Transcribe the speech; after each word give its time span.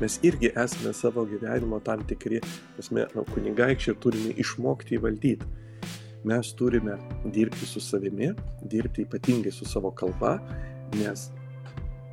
mes 0.00 0.18
irgi 0.22 0.50
esame 0.64 0.92
savo 0.92 1.24
gyvenimo 1.26 1.80
tam 1.84 2.02
tikri, 2.08 2.40
esame 2.78 3.06
nu, 3.14 3.24
kunigaikščiai 3.32 3.94
ir 3.94 4.00
turime 4.02 4.34
išmokti 4.42 4.98
įvaldyti. 4.98 5.48
Mes 6.26 6.52
turime 6.58 6.96
dirbti 7.32 7.66
su 7.68 7.80
savimi, 7.80 8.32
dirbti 8.62 9.06
ypatingai 9.06 9.52
su 9.54 9.64
savo 9.68 9.92
kalba, 9.94 10.36
nes 10.98 11.30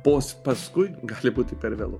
pos 0.04 0.34
paskui 0.44 0.92
gali 1.08 1.32
būti 1.34 1.58
per 1.60 1.74
vėlu. 1.80 1.98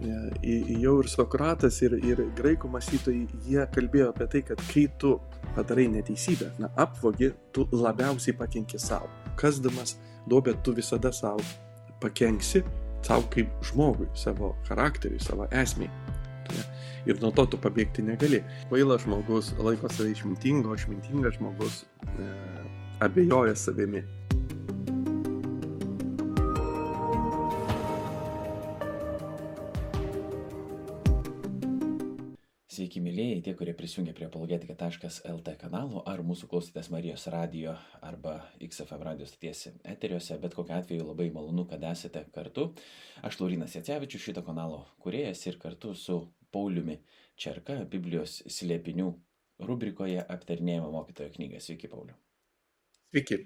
Jau 0.00 0.94
ir 1.02 1.08
Sokratas, 1.12 1.80
ir, 1.84 1.98
ir 2.08 2.22
graikų 2.36 2.70
mąstytojai, 2.72 3.26
jie 3.48 3.64
kalbėjo 3.74 4.10
apie 4.14 4.28
tai, 4.32 4.40
kad 4.48 4.62
kai 4.70 4.86
tu 5.00 5.18
padarai 5.56 5.88
neteisybę, 5.92 6.54
na, 6.62 6.70
apvogi, 6.80 7.32
tu 7.52 7.66
labiausiai 7.72 8.36
pakenki 8.36 8.80
savo. 8.80 9.10
Kasdamas 9.40 9.98
duobę, 10.28 10.54
tu 10.64 10.72
visada 10.76 11.12
savo 11.12 11.44
pakenksi, 12.00 12.64
savo 13.02 13.26
kaip 13.32 13.50
žmogui, 13.64 14.08
savo 14.14 14.54
charakteriui, 14.68 15.20
savo 15.22 15.48
esmiai. 15.50 15.90
Ir 17.08 17.20
nuo 17.22 17.30
to 17.32 17.46
tu 17.46 17.58
pabėgti 17.60 18.02
negali. 18.04 18.42
Kvailas 18.68 19.06
žmogus 19.06 19.52
laiko 19.58 19.88
save 19.88 20.12
išmintingo, 20.12 20.74
išmintingas 20.76 21.38
žmogus 21.38 21.84
e, 22.04 22.26
abejoja 23.06 23.54
savimi. 23.56 24.02
Mėlyjei, 33.20 33.42
tie, 33.44 33.52
kurie 33.52 33.72
prisijungia 33.76 34.14
prie 34.16 34.24
apologetika.lt 34.24 35.52
kanalo 35.60 36.00
ar 36.08 36.22
mūsų 36.24 36.46
klausytės 36.48 36.86
Marijos 36.88 37.26
radio 37.28 37.74
arba 38.06 38.38
XFM 38.64 39.02
radio 39.04 39.26
stoties 39.28 39.66
eteriuose, 39.92 40.38
bet 40.40 40.56
kokiu 40.56 40.72
atveju 40.78 41.04
labai 41.04 41.26
malonu, 41.34 41.66
kad 41.68 41.84
esate 41.84 42.22
kartu. 42.32 42.70
Aš 43.20 43.36
Laurinas 43.42 43.74
Jacevičius, 43.76 44.24
šito 44.24 44.44
kanalo 44.46 44.86
kuriejas 45.04 45.44
ir 45.50 45.58
kartu 45.60 45.92
su 45.92 46.16
Pauliumi 46.48 46.96
Čerka, 47.36 47.76
Biblijos 47.92 48.38
slėpinių 48.56 49.10
rubrikoje 49.68 50.24
aptarnėjama 50.24 50.88
mokytojo 50.96 51.34
knygą. 51.36 51.60
Sveiki, 51.60 51.92
Pauliu. 51.92 52.16
Sveiki. 53.10 53.42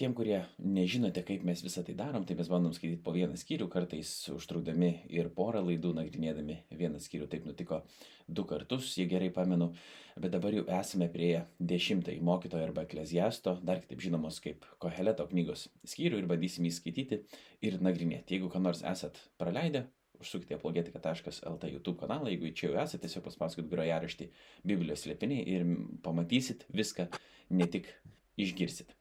Tiem, 0.00 0.14
kurie 0.16 0.38
nežinote, 0.64 1.20
kaip 1.28 1.42
mes 1.44 1.60
visą 1.60 1.82
tai 1.84 1.92
darom, 1.92 2.22
tai 2.24 2.32
mes 2.38 2.48
bandom 2.48 2.72
skaityti 2.72 3.02
po 3.04 3.12
vieną 3.12 3.34
skyrių, 3.36 3.66
kartais 3.68 4.08
užtrukdami 4.32 4.88
ir 5.12 5.28
porą 5.36 5.60
laidų 5.66 5.90
nagrinėdami 5.98 6.56
vieną 6.72 7.02
skyrių. 7.04 7.28
Taip 7.28 7.44
nutiko 7.44 7.82
du 8.24 8.46
kartus, 8.48 8.94
jei 8.96 9.04
gerai 9.10 9.28
pamenu, 9.36 9.68
bet 10.16 10.32
dabar 10.32 10.56
jau 10.56 10.64
esame 10.78 11.10
prie 11.12 11.42
dešimtąjį 11.60 12.24
mokytojo 12.30 12.70
arba 12.70 12.86
ekleziasto, 12.88 13.58
dar 13.60 13.84
kitaip 13.84 14.00
žinomos 14.06 14.40
kaip 14.40 14.64
Koheleto 14.80 15.28
knygos 15.34 15.68
skyrių 15.92 16.24
ir 16.24 16.32
bandysim 16.32 16.64
jį 16.64 16.74
skaityti 16.80 17.22
ir 17.68 17.80
nagrinėti. 17.84 18.38
Jeigu 18.38 18.48
ką 18.48 18.64
nors 18.64 18.80
esat 18.80 19.20
praleidę, 19.36 19.84
užsukite 20.16 20.56
apologetika.lt 20.56 21.74
YouTube 21.76 21.98
kanalą, 22.00 22.32
jeigu 22.32 22.56
čia 22.56 22.70
jau 22.70 22.78
esate, 22.86 23.04
tiesiog 23.04 23.28
paspauskit 23.28 23.68
grojaraštį 23.68 24.32
Biblijos 24.64 25.04
slėpiniai 25.04 25.44
ir 25.58 25.72
pamatysit 26.00 26.70
viską, 26.72 27.12
ne 27.52 27.68
tik 27.68 27.98
išgirsit. 28.40 28.96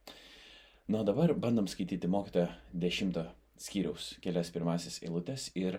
Na, 0.89 1.03
dabar 1.03 1.33
bandom 1.37 1.67
skaityti 1.69 2.07
mokytojo 2.09 2.47
dešimto 2.73 3.21
skyriaus 3.61 4.15
kelias 4.23 4.49
pirmasis 4.49 4.95
eilutes 5.05 5.43
ir 5.53 5.75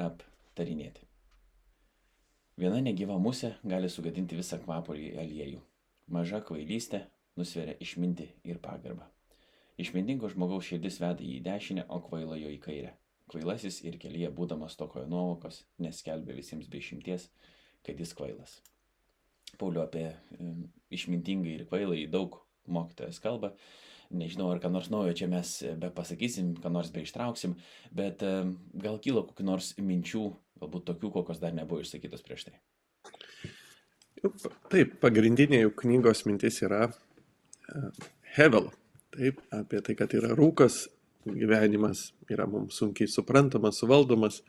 aptarinėti. 0.00 1.02
Viena 2.56 2.78
negyva 2.80 3.18
musė 3.20 3.50
gali 3.60 3.90
sugadinti 3.92 4.38
visą 4.38 4.56
kvapolį 4.62 5.10
aliejų. 5.20 5.58
Maža 6.16 6.40
kvailystė 6.48 7.02
nusveria 7.36 7.74
išminti 7.84 8.30
ir 8.48 8.56
pagarbą. 8.64 9.10
Išmintingo 9.84 10.30
žmogaus 10.32 10.64
širdis 10.70 10.96
veda 11.02 11.20
į 11.20 11.42
dešinę, 11.44 11.84
o 11.92 12.00
kvailojo 12.06 12.48
į 12.54 12.56
kairę. 12.64 12.94
Kvailasis 13.28 13.82
ir 13.84 13.98
kelyje 14.00 14.30
būdamas 14.32 14.78
tokojo 14.80 15.04
nuovokos, 15.12 15.66
neskelbė 15.76 16.38
visiems 16.38 16.72
be 16.72 16.80
išimties, 16.80 17.28
kad 17.84 18.00
jis 18.00 18.16
kvailas. 18.16 18.56
Pauliu 19.60 19.84
apie 19.84 20.06
išmintingai 20.88 21.58
ir 21.58 21.68
kvailai 21.68 22.06
daug 22.08 22.40
mokytojas 22.64 23.20
kalba, 23.20 23.52
nežinau, 24.10 24.48
ar 24.52 24.60
ką 24.62 24.70
nors 24.72 24.88
naujo 24.92 25.14
čia 25.16 25.28
mes 25.30 25.50
be 25.80 25.90
pasakysim, 25.94 26.54
ką 26.62 26.72
nors 26.72 26.90
be 26.94 27.04
ištrauksim, 27.04 27.56
bet 27.94 28.24
e, 28.24 28.32
gal 28.80 28.98
kilo 29.04 29.24
kokiu 29.28 29.46
nors 29.46 29.74
minčių, 29.78 30.24
galbūt 30.62 30.86
tokių, 30.88 31.12
kokios 31.18 31.40
dar 31.42 31.54
nebuvo 31.56 31.84
išsakytos 31.84 32.24
prieš 32.24 32.48
tai. 32.48 32.58
Taip, 34.72 34.96
pagrindinė 35.02 35.62
jų 35.62 35.74
knygos 35.84 36.24
mintis 36.26 36.62
yra 36.64 36.88
e, 36.88 37.90
Hevel. 38.36 38.72
Taip, 39.14 39.42
apie 39.54 39.82
tai, 39.84 39.96
kad 39.98 40.14
yra 40.16 40.34
rūkas, 40.36 40.86
gyvenimas 41.28 42.10
yra 42.30 42.48
mums 42.48 42.80
sunkiai 42.80 43.10
suprantamas, 43.10 43.80
suvaldomas. 43.80 44.42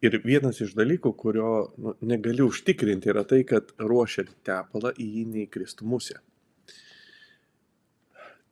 Ir 0.00 0.16
vienas 0.24 0.62
iš 0.64 0.72
dalykų, 0.78 1.12
kurio 1.18 1.50
nu, 1.76 1.92
negali 2.08 2.40
užtikrinti, 2.46 3.10
yra 3.12 3.26
tai, 3.28 3.42
kad 3.44 3.74
ruošiant 3.76 4.32
tepalą 4.46 4.94
į 4.96 5.06
jį 5.18 5.24
neįkristų 5.34 5.88
musė 5.90 6.20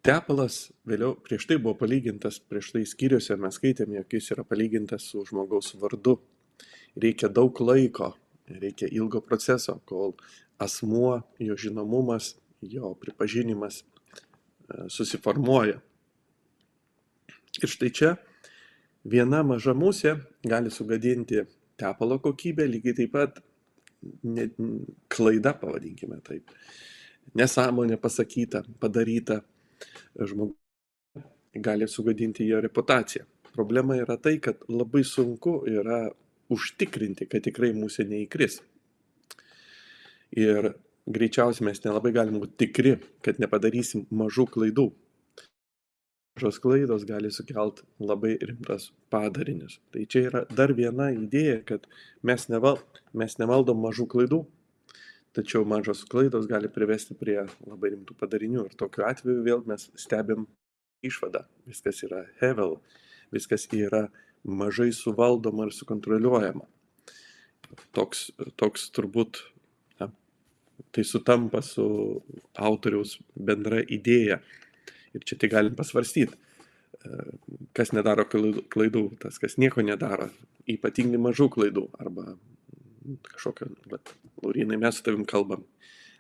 tepalas 0.07 0.69
vėliau 0.89 1.17
prieš 1.25 1.49
tai 1.49 1.59
buvo 1.59 1.75
palygintas 1.81 2.39
prieš 2.41 2.73
tai 2.75 2.85
skyriuose 2.87 3.37
mes 3.41 3.59
skaitėm 3.59 3.97
jog 3.99 4.17
jis 4.19 4.33
yra 4.37 4.45
palygintas 4.47 5.11
su 5.11 5.25
žmogaus 5.29 5.75
vardu. 5.81 6.19
Reikia 6.99 7.29
daug 7.31 7.61
laiko 7.61 8.15
reikia 8.49 8.89
ilgo 8.91 9.21
proceso 9.21 9.81
kol 9.85 10.15
asmuo 10.59 11.23
jo 11.39 11.57
žinomumas 11.57 12.35
jo 12.63 12.95
pripažinimas 13.01 13.83
e, 13.83 14.89
susiformuoja. 14.89 15.79
Ir 17.63 17.71
štai 17.71 17.91
čia 17.95 18.15
viena 19.05 19.43
maža 19.47 19.75
musė 19.75 20.17
gali 20.47 20.71
sugadinti 20.71 21.45
tepalo 21.79 22.19
kokybę 22.23 22.67
lygiai 22.67 22.97
taip 23.03 23.13
pat 23.15 23.39
ne, 24.23 24.49
klaida 25.11 25.55
pavadinkime 25.59 26.21
taip 26.27 26.51
nesąmonė 27.39 27.99
pasakyta 28.01 28.65
padaryta 28.81 29.43
žmogus 30.19 30.56
gali 31.55 31.89
sugadinti 31.89 32.47
jo 32.47 32.61
reputaciją. 32.61 33.25
Problema 33.53 33.97
yra 33.97 34.16
tai, 34.16 34.39
kad 34.41 34.61
labai 34.69 35.05
sunku 35.05 35.62
yra 35.66 36.09
užtikrinti, 36.53 37.27
kad 37.28 37.44
tikrai 37.44 37.72
mūsų 37.77 38.06
neįkris. 38.12 38.61
Ir 40.38 40.72
greičiausiai 41.09 41.67
mes 41.69 41.83
nelabai 41.84 42.12
galim 42.12 42.38
būti 42.43 42.67
tikri, 42.67 42.97
kad 43.25 43.41
nepadarysim 43.43 44.06
mažų 44.11 44.47
klaidų. 44.55 44.91
Mažos 46.38 46.61
klaidos 46.62 47.03
gali 47.09 47.33
sukelt 47.34 47.83
labai 47.99 48.37
rimtas 48.38 48.93
padarinius. 49.11 49.81
Tai 49.91 50.05
čia 50.06 50.28
yra 50.28 50.44
dar 50.55 50.72
viena 50.77 51.09
idėja, 51.11 51.65
kad 51.67 51.88
mes, 52.22 52.47
neval, 52.53 52.78
mes 53.12 53.34
nevaldom 53.41 53.81
mažų 53.83 54.06
klaidų, 54.12 54.44
tačiau 55.37 55.65
mažos 55.69 56.05
klaidos 56.09 56.49
gali 56.50 56.71
privesti 56.72 57.16
prie 57.19 57.41
labai 57.66 57.93
rimtų 57.94 58.16
padarinių 58.19 58.65
ir 58.69 58.78
tokiu 58.78 59.05
atveju 59.09 59.44
vėl 59.47 59.62
mes 59.69 59.89
stebim 59.99 60.47
išvadą. 61.05 61.44
Viskas 61.69 62.03
yra 62.06 62.25
hevel, 62.41 62.78
viskas 63.34 63.69
yra 63.75 64.09
mažai 64.44 64.91
suvaldoma 64.94 65.69
ir 65.69 65.77
sukontroliuojama. 65.77 66.67
Toks, 67.93 68.31
toks 68.56 68.88
turbūt 68.97 69.43
na, 70.00 70.09
tai 70.94 71.05
sutampa 71.05 71.61
su 71.65 71.87
autoriaus 72.56 73.19
bendra 73.34 73.83
idėja. 73.84 74.41
Ir 75.17 75.25
čia 75.28 75.38
tai 75.41 75.50
galim 75.53 75.77
pasvarstyti, 75.77 76.37
kas 77.77 77.93
nedaro 77.97 78.25
klaidų, 78.28 79.05
tas, 79.22 79.38
kas 79.41 79.56
nieko 79.61 79.84
nedaro, 79.84 80.28
ypatingai 80.69 81.21
mažų 81.21 81.49
klaidų 81.55 81.87
arba 82.00 82.34
kažkokio, 83.31 83.71
bet 83.88 84.12
Laurinai, 84.43 84.78
mes 84.81 84.99
su 84.99 85.06
tavim 85.06 85.25
kalbam. 85.28 85.65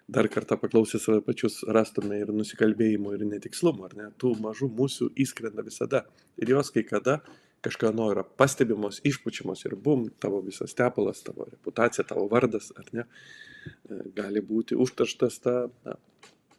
Dar 0.08 0.28
kartą 0.32 0.56
paklausę 0.56 0.98
save 1.02 1.20
pačius 1.26 1.60
rastume 1.68 2.16
ir 2.22 2.30
nusikalbėjimų, 2.32 3.12
ir 3.16 3.26
netikslumų, 3.28 3.84
ar 3.90 3.96
ne? 3.98 4.06
Tų 4.20 4.32
mažų 4.40 4.70
mūsų 4.72 5.10
įskrenda 5.20 5.64
visada. 5.66 6.06
Ir 6.40 6.54
jos 6.54 6.72
kai 6.72 6.86
kada 6.88 7.18
kažkieno 7.64 8.06
yra 8.12 8.24
pastebimos, 8.24 9.00
išpučiamos 9.06 9.64
ir 9.66 9.76
bum, 9.76 10.06
tavo 10.22 10.40
visas 10.46 10.74
tepalas, 10.78 11.22
tavo 11.26 11.46
reputacija, 11.50 12.06
tavo 12.08 12.28
vardas, 12.30 12.70
ar 12.78 12.88
ne, 12.94 13.04
e, 13.04 14.00
gali 14.16 14.42
būti 14.44 14.78
užtaštas 14.78 15.40
tą 15.44 15.54
na, 15.84 15.98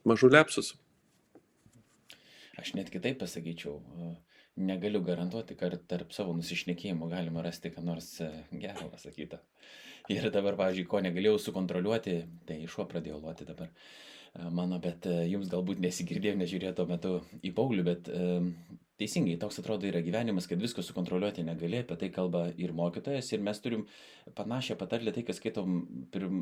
mažų 0.07 0.31
lepsus. 0.35 0.73
Aš 2.59 2.73
net 2.75 2.91
kitaip 2.91 3.21
pasakyčiau, 3.21 3.79
negaliu 4.59 5.01
garantuoti, 5.05 5.55
kad 5.59 5.77
tarp 5.87 6.11
savo 6.15 6.33
nusišnekėjimų 6.35 7.07
galima 7.11 7.43
rasti 7.45 7.71
ką 7.71 7.85
nors 7.85 8.17
e, 8.23 8.29
gero 8.51 8.91
pasakytą. 8.91 9.39
Ir 10.09 10.25
dabar, 10.33 10.57
pavyzdžiui, 10.57 10.87
ko 10.89 11.01
negalėjau 11.05 11.37
sukontroliuoti, 11.43 12.15
tai 12.49 12.63
šuo 12.71 12.87
pradėjo 12.89 13.19
loti 13.21 13.45
dabar 13.45 13.69
e, 13.69 14.47
mano, 14.49 14.79
bet 14.81 15.05
e, 15.05 15.19
jums 15.29 15.51
galbūt 15.51 15.81
nesigirdėjau, 15.83 16.39
nežiūrėjau 16.39 16.77
tuo 16.79 16.85
metu 16.89 17.11
į 17.45 17.51
Paulių, 17.53 17.83
bet 17.85 18.09
e, 18.09 18.39
teisingai, 18.99 19.37
toks 19.39 19.61
atrodo 19.61 19.85
yra 19.85 20.01
gyvenimas, 20.03 20.49
kad 20.49 20.59
visko 20.61 20.81
sukontroliuoti 20.85 21.45
negali, 21.45 21.83
apie 21.83 21.99
tai 22.01 22.09
kalba 22.15 22.47
ir 22.57 22.73
mokytojas, 22.75 23.29
ir 23.35 23.45
mes 23.45 23.61
turim 23.61 23.85
panašią 24.39 24.79
patarlę, 24.81 25.13
tai, 25.13 25.23
kas 25.27 25.37
skaitom 25.39 25.77
pirm, 26.11 26.41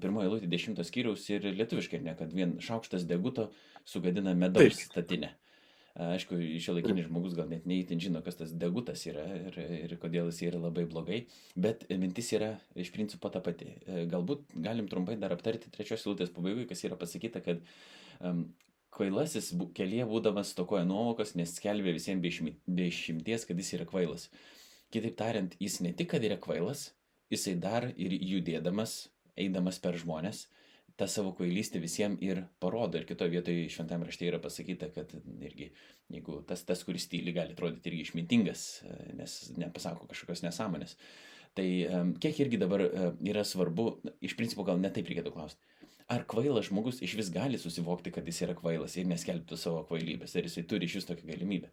pirmoje 0.00 0.30
eilutė 0.30 0.52
dešimtos 0.54 0.88
skyriaus 0.92 1.26
ir 1.34 1.50
lietuviškai, 1.50 2.00
ne, 2.06 2.14
kad 2.18 2.32
vien 2.32 2.54
šaukštas 2.64 3.04
deguto 3.10 3.50
sugadina 3.82 4.36
medaus 4.38 4.86
statinę. 4.86 5.34
Aišku, 5.98 6.36
šio 6.62 6.76
laikinis 6.76 7.08
žmogus 7.08 7.34
gal 7.34 7.48
net 7.50 7.64
neįtin 7.66 7.98
žino, 7.98 8.20
kas 8.22 8.36
tas 8.38 8.52
degutas 8.54 9.00
yra 9.10 9.24
ir, 9.34 9.56
ir 9.88 9.94
kodėl 9.98 10.28
jis 10.30 10.44
yra 10.46 10.60
labai 10.62 10.84
blogai, 10.86 11.24
bet 11.58 11.82
mintis 11.90 12.30
yra 12.36 12.52
iš 12.78 12.92
principo 12.94 13.30
ta 13.34 13.42
pati. 13.42 13.72
Galbūt 14.12 14.54
galim 14.62 14.86
trumpai 14.90 15.16
dar 15.18 15.34
aptarti 15.34 15.72
trečios 15.74 16.06
eilutės 16.06 16.30
pabaigoje, 16.36 16.68
kas 16.70 16.84
yra 16.86 16.98
pasakyta, 17.00 17.42
kad 17.42 17.64
um, 18.22 18.44
kvailasis 18.94 19.50
kelyje 19.74 20.06
būdamas 20.06 20.54
tokoja 20.58 20.84
nuovokos, 20.86 21.34
nes 21.38 21.56
skelbė 21.58 21.96
visiems 21.96 22.22
be 22.22 22.86
išimties, 22.86 23.48
kad 23.48 23.58
jis 23.58 23.74
yra 23.80 23.88
kvailas. 23.90 24.28
Kitaip 24.94 25.18
tariant, 25.18 25.58
jis 25.58 25.80
ne 25.82 25.90
tik, 25.98 26.12
kad 26.14 26.22
yra 26.24 26.38
kvailas, 26.40 26.92
jisai 27.32 27.56
dar 27.58 27.90
ir 27.96 28.14
judėdamas, 28.14 29.08
eidamas 29.38 29.82
per 29.82 29.98
žmonės, 29.98 30.46
tą 30.98 31.06
savo 31.06 31.32
kvailystę 31.38 31.80
visiems 31.82 32.22
ir 32.24 32.42
parodo. 32.62 32.98
Ir 32.98 33.06
kitoje 33.06 33.30
vietoje 33.36 33.68
šventame 33.70 34.08
rašte 34.08 34.26
yra 34.26 34.40
pasakyta, 34.42 34.90
kad 34.94 35.14
irgi, 35.46 35.70
jeigu 36.10 36.42
tas, 36.48 36.64
tas 36.66 36.82
kuris 36.86 37.06
tyli, 37.10 37.34
gali 37.36 37.54
atrodyti 37.54 37.92
irgi 37.92 38.08
išmintingas, 38.08 38.66
nes 39.18 39.38
nepasako 39.56 40.08
kažkokios 40.10 40.42
nesąmonės. 40.46 40.96
Tai 41.58 41.66
kiek 42.22 42.44
irgi 42.44 42.60
dabar 42.60 42.82
yra 42.84 43.44
svarbu, 43.46 43.88
iš 44.22 44.34
principo 44.38 44.66
gal 44.66 44.80
netaip 44.82 45.08
reikėtų 45.10 45.34
klausti. 45.34 45.62
Ar 46.08 46.22
kvailas 46.28 46.70
žmogus 46.70 47.02
iš 47.04 47.18
vis 47.18 47.28
gali 47.32 47.58
susivokti, 47.60 48.12
kad 48.14 48.26
jis 48.26 48.40
yra 48.46 48.54
kvailas 48.56 48.94
ir 48.96 49.08
neskelbtų 49.10 49.58
savo 49.60 49.82
kvailybės, 49.90 50.34
ar 50.38 50.46
jisai 50.48 50.64
turi 50.68 50.88
iš 50.88 51.00
vis 51.00 51.08
tokią 51.10 51.28
galimybę? 51.28 51.70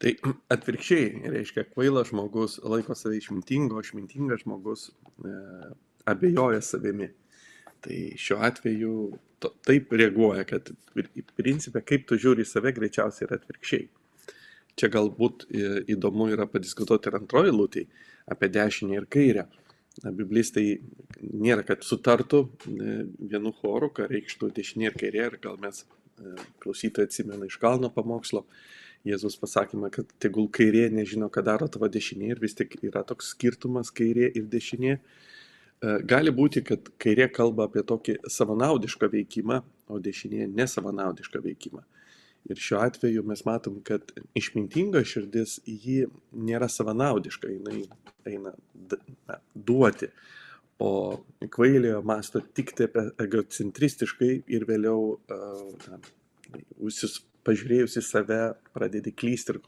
Tai 0.00 0.12
atvirkščiai, 0.52 1.30
reiškia, 1.32 1.66
kvailas 1.72 2.10
žmogus 2.10 2.58
laiko 2.64 2.96
save 2.96 3.16
išmintingo, 3.20 3.80
išmintingas 3.80 4.42
žmogus 4.44 4.88
e, 4.88 5.36
abejoja 6.12 6.62
savimi. 6.64 7.10
Tai 7.86 7.98
šiuo 8.18 8.40
atveju 8.42 8.92
to, 9.38 9.52
taip 9.66 9.92
reaguoja, 9.94 10.42
kad 10.48 10.72
į 10.96 11.22
principę, 11.38 11.82
kaip 11.86 12.06
tu 12.08 12.18
žiūri 12.18 12.42
į 12.42 12.48
save, 12.50 12.72
greičiausiai 12.74 13.28
yra 13.28 13.38
atvirkščiai. 13.38 13.86
Čia 14.76 14.90
galbūt 14.92 15.46
įdomu 15.94 16.26
yra 16.34 16.48
padiskutuoti 16.50 17.08
ir 17.08 17.18
antroji 17.20 17.52
lūtė 17.54 17.84
apie 18.32 18.48
dešinę 18.52 18.98
ir 18.98 19.06
kairę. 19.12 19.46
Biblistai 20.04 20.64
nėra, 21.22 21.62
kad 21.64 21.86
sutartų 21.86 22.40
e, 22.44 22.96
vienu 23.30 23.54
choru, 23.62 23.88
ką 23.96 24.10
reikštų 24.10 24.50
dešinė 24.58 24.90
ir 24.90 24.98
kairė, 25.00 25.22
ir 25.30 25.38
gal 25.46 25.56
mes 25.62 25.84
e, 25.86 26.34
klausytojai 26.60 27.08
atsimena 27.08 27.48
iš 27.48 27.56
kalno 27.62 27.88
pamokslo, 27.94 28.44
Jėzus 29.06 29.38
pasakymą, 29.38 29.88
kad 29.94 30.10
tegul 30.20 30.50
kairė 30.52 30.90
nežino, 30.92 31.30
ką 31.32 31.44
daro 31.46 31.70
tavo 31.72 31.88
dešinė 31.88 32.34
ir 32.34 32.42
vis 32.42 32.58
tik 32.58 32.74
yra 32.82 33.04
toks 33.06 33.30
skirtumas 33.32 33.92
kairė 33.94 34.26
ir 34.34 34.50
dešinė. 34.52 34.96
E, 34.98 35.35
gali 36.08 36.32
būti, 36.34 36.62
kad 36.66 36.88
kairė 37.02 37.28
kalba 37.34 37.66
apie 37.68 37.82
tokį 37.86 38.18
savanaudišką 38.32 39.10
veikimą, 39.12 39.60
o 39.92 40.00
dešinė 40.02 40.48
nesavanaudišką 40.54 41.42
veikimą. 41.44 41.84
Ir 42.46 42.60
šiuo 42.62 42.80
atveju 42.84 43.24
mes 43.26 43.42
matom, 43.46 43.80
kad 43.86 44.12
išmintinga 44.38 45.02
širdis 45.06 45.58
ji 45.66 46.04
nėra 46.46 46.68
savanaudiška, 46.70 47.50
jinai 47.50 47.80
eina 48.26 48.52
na, 49.26 49.40
duoti, 49.54 50.10
o 50.78 50.90
kvailiojo 51.50 52.02
masto 52.06 52.42
tik 52.54 52.74
taip 52.78 52.98
egocentristiškai 53.22 54.30
ir 54.52 54.66
vėliau, 54.68 55.16
na, 55.32 55.98
užsis 56.78 57.18
pažiūrėjus 57.46 57.98
į 58.00 58.04
save 58.04 58.40
pradedi 58.74 59.12
klysti 59.14 59.54
ir 59.54 59.62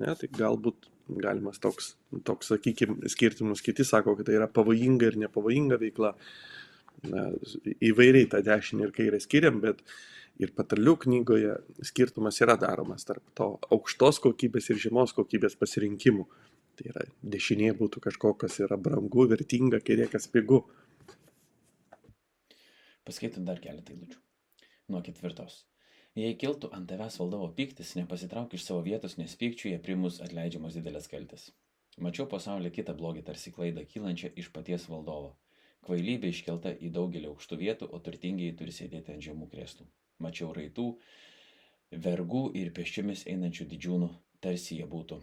ne? 0.00 0.14
Tai 0.20 0.30
galbūt 0.36 0.88
galimas 1.08 1.60
toks, 1.62 1.94
toks 2.24 2.52
sakykime, 2.52 3.08
skirtumus. 3.10 3.62
Kiti 3.64 3.86
sako, 3.86 4.16
kad 4.18 4.28
tai 4.28 4.36
yra 4.38 4.48
pavojinga 4.50 5.08
ir 5.08 5.18
nepavojinga 5.24 5.80
veikla. 5.80 6.14
Na, 7.08 7.28
įvairiai 7.84 8.26
tą 8.30 8.40
dešinį 8.42 8.88
ir 8.88 8.94
kairę 8.96 9.20
skiriam, 9.22 9.60
bet 9.62 9.84
ir 10.42 10.50
patarlių 10.56 10.96
knygoje 11.04 11.54
skirtumas 11.86 12.40
yra 12.42 12.56
daromas 12.58 13.06
tarp 13.06 13.22
to 13.38 13.52
aukštos 13.74 14.18
kokybės 14.24 14.70
ir 14.72 14.80
žemos 14.82 15.14
kokybės 15.14 15.54
pasirinkimų. 15.60 16.26
Tai 16.78 16.90
yra 16.92 17.06
dešinė 17.22 17.72
būtų 17.78 18.02
kažko, 18.04 18.34
kas 18.38 18.60
yra 18.62 18.78
brangu, 18.78 19.26
vertinga, 19.30 19.80
kairė 19.82 20.06
kas 20.10 20.28
pigu. 20.30 20.64
Paskaitom 23.06 23.46
dar 23.48 23.58
keletą 23.62 23.94
eilučių. 23.94 24.20
Nuo 24.92 25.00
ketvirtos. 25.04 25.62
Jei 26.18 26.34
kiltų 26.34 26.72
ant 26.74 26.88
tavęs 26.90 27.18
valdovo 27.20 27.46
piktis, 27.54 27.92
nepasitrauk 27.94 28.54
iš 28.56 28.64
savo 28.66 28.80
vietos, 28.82 29.14
nes 29.20 29.36
pykčiuje 29.38 29.78
primus 29.84 30.18
atleidžiamos 30.24 30.74
didelės 30.74 31.06
kaltės. 31.10 31.50
Mačiau 32.02 32.26
pasaulyje 32.30 32.72
kitą 32.78 32.94
blogį 32.98 33.22
tarsi 33.28 33.52
klaidą 33.54 33.84
kylančią 33.92 34.32
iš 34.42 34.48
paties 34.54 34.88
valdovo. 34.90 35.36
Kvailybė 35.86 36.32
iškelta 36.32 36.72
į 36.74 36.90
daugelį 36.96 37.30
aukštų 37.30 37.58
vietų, 37.60 37.90
o 37.94 38.00
turtingiai 38.02 38.56
turi 38.58 38.74
sėdėti 38.74 39.14
ant 39.14 39.24
žemų 39.28 39.46
krėslų. 39.52 39.86
Mačiau 40.24 40.50
raitų, 40.56 40.88
vergų 42.06 42.42
ir 42.58 42.72
peščiomis 42.74 43.22
einančių 43.30 43.68
didžiūnų, 43.70 44.10
tarsi 44.42 44.80
jie 44.80 44.88
būtų 44.90 45.20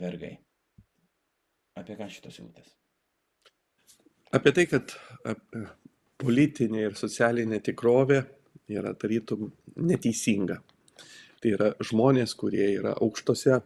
vergai. 0.00 0.38
Apie 1.76 1.98
ką 2.00 2.08
šitos 2.08 2.40
eilutės? 2.40 2.72
Apie 4.32 4.56
tai, 4.56 4.64
kad 4.72 4.96
politinė 6.20 6.88
ir 6.88 6.98
socialinė 6.98 7.60
tikrovė 7.64 8.22
yra 8.68 8.92
tarytum 8.94 9.50
neteisinga. 9.76 10.60
Tai 11.38 11.52
yra 11.54 11.72
žmonės, 11.84 12.34
kurie 12.38 12.66
yra 12.74 12.94
aukštose 12.98 13.60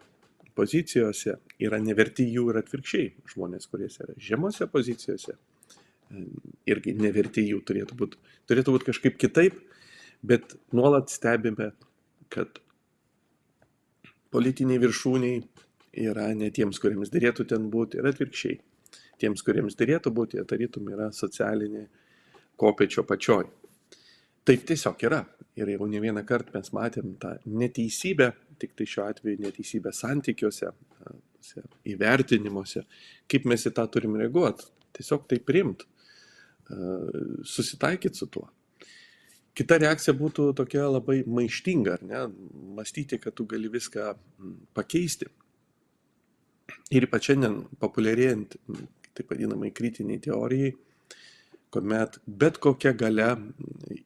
pozicijose, 0.57 1.39
yra 1.63 1.79
neverti 1.81 2.27
jų 2.29 2.51
ir 2.53 2.61
atvirkščiai. 2.61 3.13
Žmonės, 3.33 3.69
kurie 3.73 3.89
yra 3.89 4.17
žemose 4.21 4.69
pozicijose, 4.71 5.39
irgi 6.69 6.95
neverti 6.99 7.47
jų 7.49 7.63
turėtų 7.69 7.97
būti. 8.03 8.21
Turėtų 8.51 8.77
būti 8.77 8.91
kažkaip 8.91 9.17
kitaip, 9.21 9.57
bet 10.23 10.55
nuolat 10.77 11.09
stebime, 11.11 11.73
kad 12.33 12.61
politiniai 14.33 14.81
viršūniai 14.83 15.41
yra 16.05 16.29
ne 16.37 16.53
tiems, 16.53 16.79
kuriems 16.81 17.13
dėrėtų 17.13 17.49
ten 17.49 17.73
būti, 17.73 18.01
ir 18.01 18.13
atvirkščiai. 18.13 18.61
Tiems, 19.21 19.45
kuriems 19.47 19.77
dėrėtų 19.79 20.13
būti, 20.13 20.39
jie 20.39 20.47
tarytum 20.49 20.89
yra 20.93 21.09
socialinė 21.17 21.87
kopečio 22.61 23.05
pačioj 23.09 23.49
taip 24.49 24.67
tiesiog 24.69 25.07
yra. 25.09 25.23
Ir 25.57 25.69
jau 25.75 25.85
ne 25.91 26.01
vieną 26.01 26.23
kartą 26.25 26.57
mes 26.57 26.73
matėm 26.73 27.17
tą 27.21 27.35
neteisybę 27.45 28.31
tiktai 28.63 28.85
tai 28.85 28.93
šiuo 28.93 29.07
atveju 29.11 29.43
neteisybę 29.43 29.93
santykiuose 29.95 30.71
įvertinimuose. 31.93 32.85
Kaip 33.31 33.47
mes 33.51 33.67
į 33.67 33.75
tą 33.77 33.87
turim 33.91 34.17
reaguot? 34.21 34.63
Tiesiog 34.97 35.27
tai 35.31 35.41
priimt. 35.43 35.85
Susitaikyt 37.49 38.19
su 38.19 38.29
tuo. 38.33 38.47
Kita 39.53 39.77
reakcija 39.83 40.15
būtų 40.17 40.53
tokia 40.57 40.87
labai 40.89 41.19
maištinga, 41.29 41.99
ar 41.99 42.05
ne, 42.09 42.21
mąstyti, 42.79 43.19
kad 43.21 43.35
tu 43.37 43.45
gali 43.51 43.69
viską 43.69 44.15
pakeisti. 44.77 45.29
Ir 46.97 47.05
ypač 47.05 47.29
šiandien 47.29 47.59
populiarėjant, 47.83 48.57
taip 49.13 49.35
vadinamai, 49.35 49.69
kritiniai 49.77 50.23
teorijai, 50.25 50.73
kuomet 51.73 52.19
bet 52.27 52.59
kokia 52.63 52.93
gale 52.93 53.31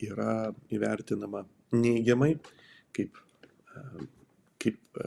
yra 0.02 0.52
įvertinama 0.72 1.42
neigiamai, 1.74 2.36
kaip, 2.94 3.18
kaip 4.62 5.00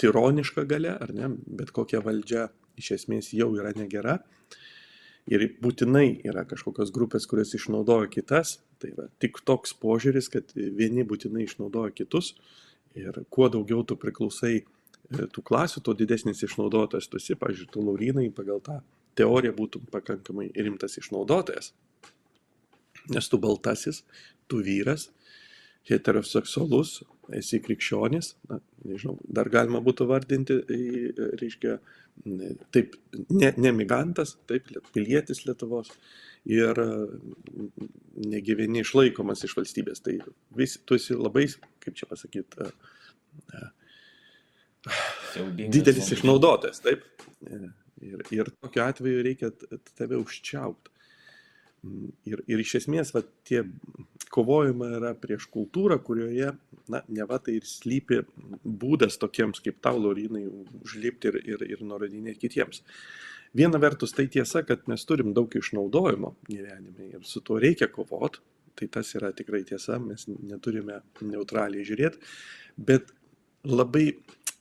tironiška 0.00 0.64
gale, 0.68 0.94
ar 0.96 1.12
ne, 1.14 1.30
bet 1.60 1.72
kokia 1.76 2.00
valdžia 2.04 2.48
iš 2.78 2.92
esmės 2.96 3.32
jau 3.36 3.50
yra 3.58 3.74
negera. 3.76 4.18
Ir 5.28 5.44
būtinai 5.60 6.22
yra 6.24 6.46
kažkokios 6.48 6.92
grupės, 6.94 7.26
kurios 7.28 7.52
išnaudoja 7.58 8.08
kitas. 8.08 8.56
Tai 8.80 8.94
yra 8.94 9.08
tik 9.20 9.42
toks 9.44 9.74
požiūris, 9.76 10.30
kad 10.32 10.54
vieni 10.54 11.04
būtinai 11.04 11.44
išnaudoja 11.44 11.92
kitus. 11.92 12.32
Ir 12.96 13.18
kuo 13.28 13.50
daugiau 13.52 13.82
tu 13.84 13.98
priklausai 14.00 14.54
e, 14.56 14.62
tų 15.28 15.44
klasių, 15.50 15.82
tuo 15.84 15.92
didesnis 15.98 16.40
išnaudotojas 16.46 17.10
tu 17.10 17.20
esi. 17.20 17.36
Pavyzdžiui, 17.36 17.68
tu 17.74 17.84
Laurinai 17.84 18.30
pagal 18.32 18.62
tą 18.64 18.78
teoriją 19.18 19.52
būtum 19.58 19.84
pakankamai 19.92 20.48
rimtas 20.56 20.96
išnaudotojas 21.02 21.74
nes 23.12 23.30
tu 23.30 23.40
baltasis, 23.42 24.02
tu 24.48 24.62
vyras, 24.64 25.08
heteroseksualus, 25.88 26.98
esi 27.36 27.60
krikščionis, 27.64 28.32
na, 28.48 28.58
nežinau, 28.88 29.16
dar 29.24 29.48
galima 29.52 29.80
būtų 29.84 30.06
vardinti, 30.08 30.56
reiškia, 31.40 31.78
taip, 32.74 32.96
ne, 33.28 33.52
ne 33.56 33.72
migrantas, 33.76 34.36
taip, 34.48 34.68
pilietis 34.94 35.44
Lietuvos 35.46 35.92
ir 36.48 36.80
negyveni 38.28 38.82
išlaikomas 38.84 39.44
iš 39.44 39.56
valstybės. 39.58 40.02
Tai 40.04 40.16
vis, 40.56 40.78
tu 40.84 40.96
esi 40.96 41.16
labai, 41.18 41.46
kaip 41.84 41.98
čia 41.98 42.08
pasakyti, 42.10 42.68
didelis 45.68 46.12
išnaudotojas, 46.16 46.80
taip. 46.84 47.04
Ir, 47.98 48.22
ir 48.30 48.48
tokiu 48.62 48.84
atveju 48.84 49.24
reikia 49.26 49.50
tave 49.98 50.20
užčiaupti. 50.20 50.92
Ir, 52.26 52.40
ir 52.50 52.60
iš 52.60 52.74
esmės 52.80 53.12
va, 53.14 53.22
tie 53.46 53.62
kovojama 54.34 54.88
yra 54.98 55.12
prieš 55.18 55.46
kultūrą, 55.52 56.00
kurioje, 56.04 56.50
na, 56.90 57.02
ne 57.06 57.26
va 57.28 57.38
tai 57.42 57.54
ir 57.60 57.66
slypi 57.68 58.24
būdas 58.64 59.18
tokiems 59.22 59.62
kaip 59.64 59.78
tau, 59.84 60.00
Lorinai, 60.02 60.42
užlipti 60.82 61.30
ir, 61.30 61.38
ir, 61.54 61.64
ir 61.76 61.84
nurodinėti 61.86 62.42
kitiems. 62.46 62.82
Viena 63.56 63.80
vertus 63.80 64.12
tai 64.12 64.26
tiesa, 64.28 64.64
kad 64.66 64.84
mes 64.90 65.06
turim 65.08 65.30
daug 65.36 65.54
išnaudojimo 65.56 66.34
gyvenime 66.50 67.12
ir 67.14 67.22
su 67.24 67.40
tuo 67.46 67.60
reikia 67.62 67.88
kovoti, 67.92 68.42
tai 68.78 68.90
tas 68.98 69.14
yra 69.16 69.30
tikrai 69.34 69.62
tiesa, 69.66 69.96
mes 70.02 70.26
neturime 70.28 71.00
neutraliai 71.24 71.86
žiūrėti, 71.86 72.20
bet 72.90 73.14
labai 73.66 74.10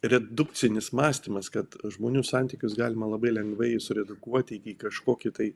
redukcinis 0.05 0.91
mąstymas, 0.95 1.49
kad 1.53 1.75
žmonių 1.97 2.23
santykius 2.25 2.77
galima 2.77 3.09
labai 3.09 3.33
lengvai 3.33 3.73
suredukuoti 3.81 4.59
iki 4.59 4.77
kažkokį 4.85 5.33
tai 5.33 5.51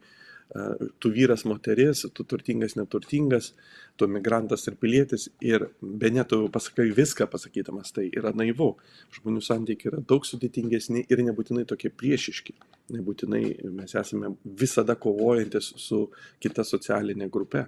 tu 1.00 1.12
vyras 1.12 1.46
moteris, 1.48 2.06
tu 2.14 2.24
turtingas 2.28 2.76
neturtingas, 2.76 3.54
tu 3.96 4.08
migrantas 4.12 4.66
ir 4.68 4.76
pilietis 4.76 5.30
ir 5.40 5.70
be 5.82 6.12
ne 6.12 6.24
tu 6.28 6.42
pasakai 6.52 6.90
viską 6.96 7.28
pasakydamas, 7.32 7.94
tai 7.96 8.10
yra 8.12 8.34
naivu. 8.36 8.74
Žmonių 9.16 9.44
santykiai 9.46 9.94
yra 9.94 10.02
daug 10.08 10.28
sudėtingesni 10.28 11.06
ir 11.08 11.24
nebūtinai 11.24 11.64
tokie 11.70 11.92
priešiški. 11.96 12.58
Nebūtinai 12.98 13.44
mes 13.78 13.96
esame 13.96 14.34
visada 14.44 14.98
kovojantis 15.00 15.72
su 15.80 16.10
kita 16.44 16.68
socialinė 16.68 17.30
grupe. 17.32 17.66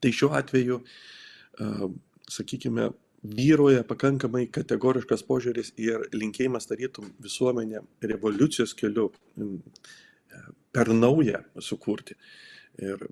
Tai 0.00 0.10
šiuo 0.12 0.34
atveju, 0.36 0.82
sakykime, 2.30 2.90
vyroja 3.20 3.84
pakankamai 3.84 4.46
kategoriškas 4.52 5.22
požiūris 5.28 5.74
ir 5.80 6.06
linkėjimas 6.16 6.66
tarytum 6.66 7.10
visuomenę 7.20 7.82
revoliucijos 8.02 8.72
keliu 8.74 9.10
per 10.72 10.92
naują 10.94 11.42
sukurti. 11.58 12.16
Ir 12.80 13.06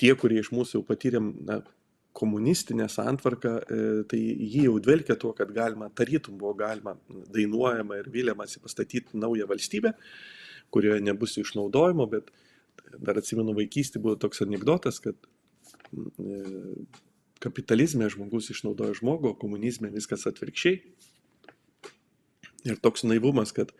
tie, 0.00 0.12
kurie 0.18 0.40
iš 0.42 0.52
mūsų 0.54 0.80
jau 0.80 0.84
patyrėm 0.86 1.32
na, 1.46 1.60
komunistinę 2.16 2.88
santvarką, 2.88 3.50
e, 3.60 3.78
tai 4.08 4.18
jį 4.20 4.62
jau 4.70 4.76
dvelkia 4.80 5.18
tuo, 5.20 5.34
kad 5.36 5.50
galima, 5.52 5.90
tarytum 5.92 6.38
buvo 6.40 6.54
galima 6.56 6.94
dainuojama 7.34 7.98
ir 8.00 8.08
vyliamasi 8.12 8.62
pastatyti 8.64 9.20
naują 9.20 9.48
valstybę, 9.50 9.92
kurioje 10.72 11.02
nebus 11.04 11.36
išnaudojimo, 11.42 12.06
bet 12.14 12.32
dar 13.04 13.20
atsimenu 13.20 13.52
vaikystį 13.58 14.00
buvo 14.00 14.16
toks 14.22 14.40
anegdotas, 14.46 15.02
kad 15.04 15.28
e, 15.92 16.40
kapitalizme 17.44 18.08
žmogus 18.12 18.48
išnaudoja 18.54 18.96
žmogų, 18.96 19.34
komunizme 19.42 19.92
viskas 19.92 20.24
atvirkščiai. 20.30 20.80
Ir 22.66 22.80
toks 22.82 23.04
naivumas, 23.04 23.52
kad 23.54 23.76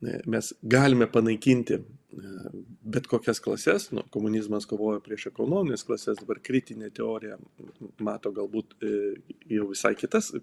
mes 0.00 0.48
galime 0.64 1.06
panaikinti 1.12 1.82
bet 2.96 3.06
kokias 3.10 3.40
klases, 3.44 3.90
nu, 3.94 4.04
komunizmas 4.12 4.66
kovoja 4.68 5.02
prieš 5.04 5.28
ekonominės 5.30 5.84
klases, 5.86 6.20
dabar 6.20 6.40
kritinė 6.44 6.90
teorija 6.94 7.36
mato 8.04 8.32
galbūt 8.36 8.76
e, 8.80 8.94
jau 9.52 9.68
visai 9.72 9.94
kitas 9.98 10.32
e, 10.36 10.40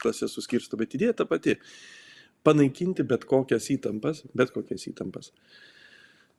klasės 0.00 0.36
suskirsto, 0.36 0.78
bet 0.80 0.96
idėja 0.96 1.18
ta 1.20 1.28
pati- 1.28 1.58
panaikinti 2.46 3.06
bet 3.08 3.24
kokias 3.28 3.70
įtampas, 3.72 4.24
bet 4.36 4.52
kokias 4.56 4.88
įtampas. 4.90 5.30
E, 5.30 5.64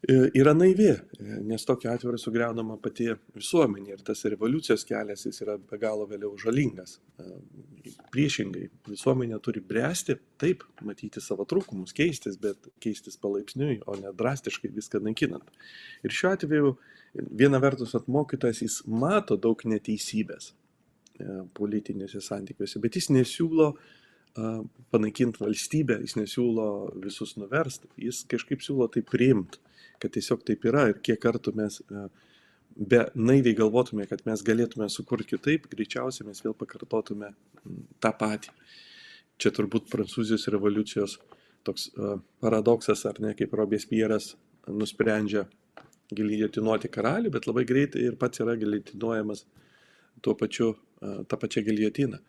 yra 0.07 0.53
naivi, 0.53 0.91
nes 1.47 1.65
tokiu 1.65 1.89
atveju 1.89 2.11
yra 2.11 2.19
sugriaunama 2.21 2.77
pati 2.81 3.07
visuomenė 3.35 3.95
ir 3.95 4.03
tas 4.05 4.21
revoliucijos 4.29 4.85
kelias 4.85 5.25
jis 5.25 5.41
yra 5.41 5.55
be 5.57 5.79
galo 5.81 6.05
vėliau 6.09 6.35
žalingas. 6.41 6.99
E, 7.17 7.37
priešingai, 8.13 8.67
visuomenė 8.89 9.39
turi 9.43 9.63
bręsti, 9.65 10.17
taip, 10.41 10.65
matyti 10.85 11.23
savo 11.23 11.47
trūkumus, 11.49 11.95
keistis, 11.95 12.37
bet 12.41 12.69
keistis 12.83 13.17
palaipsniui, 13.21 13.79
o 13.87 13.97
ne 14.01 14.13
drastiškai 14.13 14.73
viską 14.75 15.01
naikinant. 15.05 15.49
Ir 16.05 16.13
šiuo 16.13 16.35
atveju 16.35 16.75
viena 17.41 17.61
vertus 17.63 17.95
atmokytas 17.97 18.61
jis 18.61 18.81
mato 18.85 19.39
daug 19.41 19.61
neteisybės 19.65 20.51
e, 20.51 21.43
politinėse 21.57 22.21
santykiuose, 22.21 22.81
bet 22.83 22.99
jis 22.99 23.13
nesiūlo 23.15 23.73
panaikinti 24.91 25.39
valstybę, 25.39 25.95
jis 26.03 26.17
nesiūlo 26.17 26.65
visus 26.99 27.37
nuversti, 27.39 27.87
jis 28.03 28.25
kažkaip 28.27 28.59
siūlo 28.65 28.89
tai 28.91 28.99
priimti 29.07 29.61
kad 30.05 30.13
tiesiog 30.13 30.45
taip 30.45 30.65
yra 30.69 30.85
ir 30.91 31.01
kiek 31.01 31.17
kartų 31.21 31.55
mes 31.57 31.81
e, 31.81 32.05
be 32.75 33.01
naiviai 33.15 33.55
galvotume, 33.57 34.05
kad 34.09 34.21
mes 34.27 34.43
galėtume 34.45 34.87
sukurti 34.91 35.33
kitaip, 35.33 35.65
greičiausiai 35.71 36.27
mes 36.27 36.43
vėl 36.45 36.53
pakartotume 36.59 37.31
tą 38.03 38.11
patį. 38.19 38.51
Čia 39.41 39.51
turbūt 39.55 39.89
Prancūzijos 39.91 40.47
revoliucijos 40.53 41.17
toks 41.65 41.89
uh, 41.97 42.19
paradoksas, 42.43 43.01
ar 43.09 43.19
ne, 43.23 43.33
kaip 43.35 43.55
Robespieras 43.57 44.35
nusprendžia 44.69 45.45
giljotinuoti 46.15 46.91
karalių, 46.93 47.31
bet 47.33 47.47
labai 47.49 47.65
greitai 47.67 48.05
ir 48.05 48.19
pats 48.21 48.43
yra 48.43 48.55
giljotinuojamas 48.59 49.43
tuo 50.23 50.35
pačiu, 50.39 50.75
uh, 50.75 51.23
tą 51.27 51.39
pačią 51.41 51.65
giljotiną. 51.65 52.21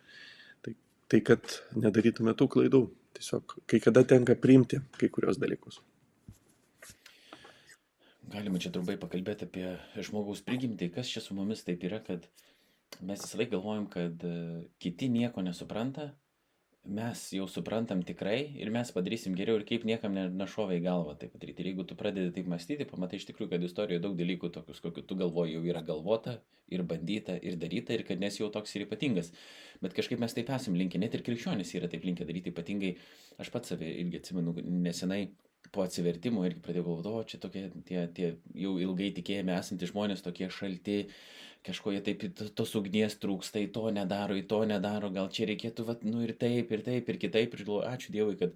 Tai, 0.64 0.75
tai 1.12 1.23
kad 1.26 1.61
nedarytume 1.78 2.35
tų 2.38 2.49
klaidų, 2.56 2.83
tiesiog 3.18 3.59
kai 3.71 3.83
kada 3.85 4.06
tenka 4.09 4.38
priimti 4.40 4.80
kai 4.99 5.12
kurios 5.12 5.38
dalykus. 5.42 5.83
Galima 8.26 8.59
čia 8.59 8.73
trumpai 8.75 8.97
pakalbėti 8.99 9.47
apie 9.47 9.66
žmogaus 10.02 10.40
prigimtį, 10.47 10.90
kas 10.97 11.11
čia 11.12 11.23
su 11.23 11.35
mumis 11.38 11.62
taip 11.66 11.85
yra, 11.87 12.00
kad 12.02 12.25
mes 12.99 13.23
visą 13.23 13.38
laiką 13.38 13.52
galvojam, 13.52 13.85
kad 13.92 14.25
e, 14.26 14.38
kiti 14.83 15.06
nieko 15.12 15.45
nesupranta, 15.47 16.09
mes 16.87 17.23
jau 17.35 17.47
suprantam 17.50 18.02
tikrai 18.06 18.38
ir 18.62 18.71
mes 18.75 18.90
padarysim 18.95 19.35
geriau 19.38 19.59
ir 19.59 19.64
kaip 19.68 19.87
niekam 19.87 20.14
nešovė 20.14 20.78
į 20.78 20.85
galvą 20.85 21.16
tai 21.21 21.28
padaryti. 21.30 21.62
Ir 21.62 21.71
jeigu 21.73 21.87
tu 21.87 21.97
pradedi 21.99 22.35
taip 22.35 22.50
mąstyti, 22.50 22.87
pamatai 22.90 23.21
iš 23.21 23.26
tikrųjų, 23.30 23.50
kad 23.54 23.66
istorijoje 23.66 24.02
daug 24.02 24.14
dalykų 24.18 24.50
tokius, 24.54 24.83
kokiu 24.85 25.06
tu 25.06 25.18
galvoji, 25.18 25.56
jau 25.56 25.64
yra 25.66 25.83
galvota 25.87 26.38
ir 26.71 26.83
bandyta 26.87 27.38
ir 27.38 27.59
daryta 27.62 27.95
ir 27.95 28.06
kad 28.06 28.23
nes 28.23 28.38
jau 28.38 28.50
toks 28.54 28.75
ir 28.75 28.87
ypatingas. 28.87 29.33
Bet 29.83 29.95
kažkaip 29.99 30.23
mes 30.23 30.35
taip 30.35 30.50
esam 30.54 30.78
linkę, 30.78 30.99
net 31.02 31.14
ir 31.14 31.26
krikščionys 31.26 31.75
yra 31.78 31.90
taip 31.90 32.06
linkę 32.06 32.26
daryti 32.26 32.54
ypatingai. 32.54 32.97
Aš 33.42 33.54
pats 33.54 33.75
save 33.75 33.90
irgi 34.02 34.23
atsimenu 34.23 34.54
nesenai 34.62 35.28
po 35.73 35.85
atsivertimo 35.87 36.44
irgi 36.46 36.62
pradėjau 36.64 36.87
galvoti, 36.88 37.08
o 37.16 37.30
čia 37.30 37.40
tokie 37.42 37.64
tie, 37.88 38.04
tie 38.16 38.28
jau 38.58 38.76
ilgai 38.82 39.11
tikėjami 39.16 39.54
esantys 39.56 39.92
žmonės, 39.92 40.25
tokie 40.25 40.49
šalti, 40.52 40.99
kažko 41.66 41.94
jie 41.94 42.02
taip, 42.06 42.25
tos 42.58 42.75
ugnies 42.78 43.18
trūksta, 43.23 43.62
į 43.64 43.70
to 43.75 43.90
nedaro, 43.94 44.37
į 44.38 44.46
to 44.50 44.62
nedaro, 44.68 45.11
gal 45.14 45.30
čia 45.35 45.49
reikėtų, 45.50 45.87
vat, 45.88 46.04
nu 46.06 46.23
ir 46.26 46.37
taip, 46.38 46.70
ir 46.73 46.85
taip, 46.87 47.11
ir 47.11 47.20
kitaip, 47.23 47.56
ir 47.56 47.64
galvoju, 47.66 47.88
ačiū 47.90 48.14
Dievui, 48.14 48.38
kad 48.40 48.54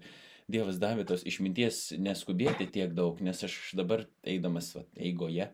Dievas 0.51 0.79
davė 0.81 1.05
tos 1.07 1.25
išminties 1.27 1.91
neskubėti 2.01 2.67
tiek 2.71 2.95
daug, 2.97 3.19
nes 3.23 3.43
aš 3.47 3.59
dabar 3.77 4.07
eidamas 4.27 4.73
vat, 4.75 4.89
eigoje 4.99 5.51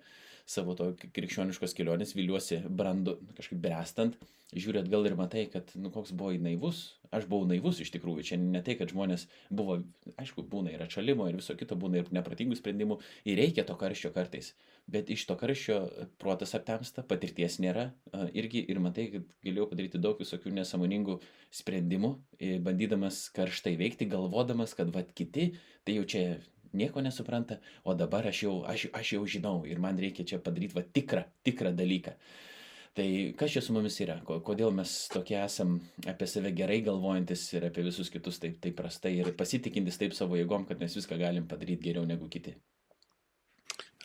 savo 0.48 0.76
to 0.80 0.94
krikščioniškos 1.04 1.76
kelionės 1.78 2.16
viliuosi 2.16 2.62
brandu, 2.70 3.18
kažkaip 3.38 3.60
brestant, 3.62 4.16
žiūri 4.56 4.80
atgal 4.80 5.04
ir 5.10 5.16
matai, 5.20 5.44
kad, 5.52 5.74
nu, 5.76 5.92
koks 5.92 6.14
buvai 6.16 6.38
naivus. 6.40 6.96
Aš 7.12 7.28
buvau 7.28 7.48
naivus 7.48 7.82
iš 7.84 7.92
tikrųjų. 7.94 8.24
Čia 8.30 8.38
ne 8.40 8.62
tai, 8.64 8.78
kad 8.80 8.92
žmonės 8.92 9.26
buvo, 9.52 9.78
aišku, 10.20 10.44
būna 10.48 10.72
ir 10.74 10.84
atšalimo, 10.84 11.28
ir 11.28 11.38
viso 11.40 11.56
kito, 11.60 11.76
būna 11.80 12.02
ir 12.02 12.10
nepratingų 12.16 12.56
sprendimų, 12.60 13.00
ir 13.28 13.40
reikia 13.40 13.64
to 13.68 13.76
karščio 13.80 14.12
kartais. 14.16 14.54
Bet 14.92 15.12
iš 15.12 15.26
to 15.28 15.36
karščio 15.40 15.78
protas 16.20 16.56
aptemsta, 16.56 17.04
patirties 17.08 17.60
nėra. 17.64 17.90
Irgi 18.32 18.64
ir 18.72 18.80
matai, 18.84 19.10
kad 19.16 19.32
galėjau 19.44 19.70
padaryti 19.72 20.04
daug 20.04 20.20
visokių 20.24 20.54
nesąmoningų 20.62 21.20
sprendimų, 21.60 22.14
bandydamas 22.64 23.26
karštai 23.36 23.76
veikti, 23.80 24.08
galvodamas, 24.12 24.76
kad 24.80 24.92
vad 24.96 25.12
kiti, 25.16 25.54
tai 25.84 26.00
jau 26.00 26.08
čia 26.08 26.24
nieko 26.78 27.02
nesupranta, 27.04 27.60
o 27.84 27.96
dabar 27.98 28.28
aš 28.30 28.44
jau, 28.44 28.54
aš, 28.70 28.88
aš 28.96 29.16
jau 29.18 29.24
žinau 29.38 29.58
ir 29.70 29.82
man 29.84 30.00
reikia 30.02 30.26
čia 30.28 30.40
padaryti 30.44 30.78
va 30.78 30.86
tikrą, 30.86 31.26
tikrą 31.48 31.74
dalyką. 31.78 32.16
Tai 32.98 33.08
kas 33.38 33.52
čia 33.54 33.62
su 33.62 33.76
mumis 33.76 34.00
yra? 34.02 34.16
Kodėl 34.26 34.72
mes 34.74 34.92
tokie 35.14 35.36
esam 35.38 35.76
apie 36.10 36.26
save 36.30 36.50
gerai 36.58 36.80
galvojantis 36.86 37.44
ir 37.54 37.68
apie 37.68 37.84
visus 37.86 38.10
kitus 38.10 38.42
taip, 38.42 38.56
taip 38.64 38.74
prastai 38.80 39.12
ir 39.20 39.36
pasitikintis 39.38 40.02
taip 40.02 40.16
savo 40.18 40.40
jėgom, 40.40 40.66
kad 40.66 40.82
mes 40.82 40.98
viską 40.98 41.20
galim 41.22 41.46
padaryti 41.50 41.92
geriau 41.92 42.08
negu 42.10 42.26
kiti? 42.34 42.56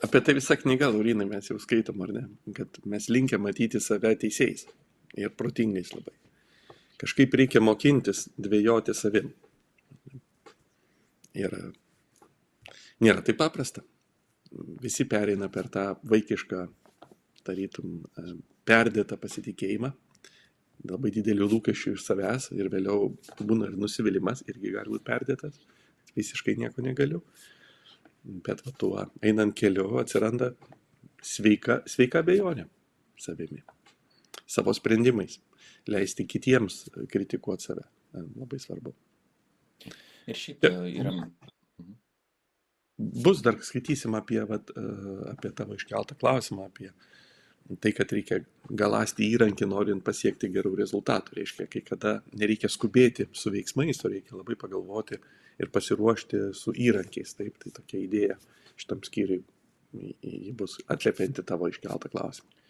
Apie 0.05 0.21
tai 0.21 0.35
visą 0.37 0.59
knygą, 0.61 0.91
Laurinai, 0.93 1.25
mes 1.31 1.49
jau 1.49 1.57
skaitom, 1.63 2.01
ar 2.05 2.13
ne? 2.13 2.27
Kad 2.57 2.83
mes 2.91 3.07
linkę 3.09 3.39
matyti 3.41 3.81
save 3.81 4.13
teisėjais 4.19 4.67
ir 5.23 5.33
protingais 5.41 5.95
labai. 5.95 6.19
Kažkaip 7.01 7.33
reikia 7.39 7.63
mokintis 7.65 8.27
dvėjoti 8.37 8.95
savim. 8.95 9.33
Ir 11.39 11.55
nėra 13.03 13.25
taip 13.27 13.41
paprasta. 13.41 13.83
Visi 14.83 15.07
pereina 15.09 15.49
per 15.53 15.69
tą 15.73 15.85
vaikišką, 16.09 16.63
tarytum, 17.47 18.03
perdėtą 18.69 19.17
pasitikėjimą, 19.21 19.91
labai 20.91 21.13
didelių 21.15 21.49
lūkesčių 21.55 21.95
iš 21.97 22.05
savęs 22.07 22.51
ir 22.57 22.69
vėliau 22.73 23.13
būna 23.41 23.71
ir 23.71 23.79
nusivylimas, 23.81 24.45
irgi 24.51 24.75
gali 24.75 24.93
būti 24.93 25.07
perdėtas, 25.09 25.59
visiškai 26.19 26.57
nieko 26.61 26.85
negaliu. 26.85 27.23
Bet 28.23 28.63
va, 28.67 28.75
tuo 28.79 29.07
einant 29.25 29.55
keliu 29.59 29.97
atsiranda 30.03 30.53
sveika, 31.23 31.81
sveika 31.91 32.23
bejonė 32.27 32.69
savimi, 33.19 33.63
savo 34.47 34.75
sprendimais, 34.77 35.41
leisti 35.91 36.27
kitiems 36.29 36.85
kritikuoti 37.11 37.71
save. 37.71 37.89
Labai 38.13 38.59
svarbu. 38.61 38.93
Ir 40.29 40.37
šiaip 40.39 40.67
yra. 40.69 41.15
Bus 42.99 43.41
dar 43.43 43.57
skaitysim 43.65 44.15
apie, 44.15 44.41
vat, 44.49 44.71
apie 45.33 45.51
tavo 45.57 45.77
iškeltą 45.79 46.17
klausimą, 46.21 46.69
apie 46.69 46.91
tai, 47.81 47.93
kad 47.97 48.13
reikia 48.13 48.41
galasti 48.69 49.29
įrankį 49.33 49.69
norint 49.71 50.05
pasiekti 50.05 50.51
gerų 50.53 50.75
rezultatų. 50.83 51.39
Reiškia, 51.39 51.69
kai 51.73 51.83
kada 51.87 52.15
nereikia 52.37 52.69
skubėti 52.73 53.29
su 53.33 53.53
veiksmais, 53.55 54.03
o 54.05 54.11
reikia 54.13 54.37
labai 54.37 54.59
pagalvoti 54.61 55.19
ir 55.63 55.73
pasiruošti 55.73 56.49
su 56.59 56.75
įrankiais. 56.75 57.37
Taip, 57.39 57.57
tai 57.63 57.73
tokia 57.79 58.03
idėja 58.03 58.39
šitam 58.77 59.03
skyriui 59.07 59.43
ji 59.93 60.53
bus 60.57 60.79
atliepianti 60.91 61.45
tavo 61.47 61.69
iškeltą 61.71 62.11
klausimą. 62.13 62.62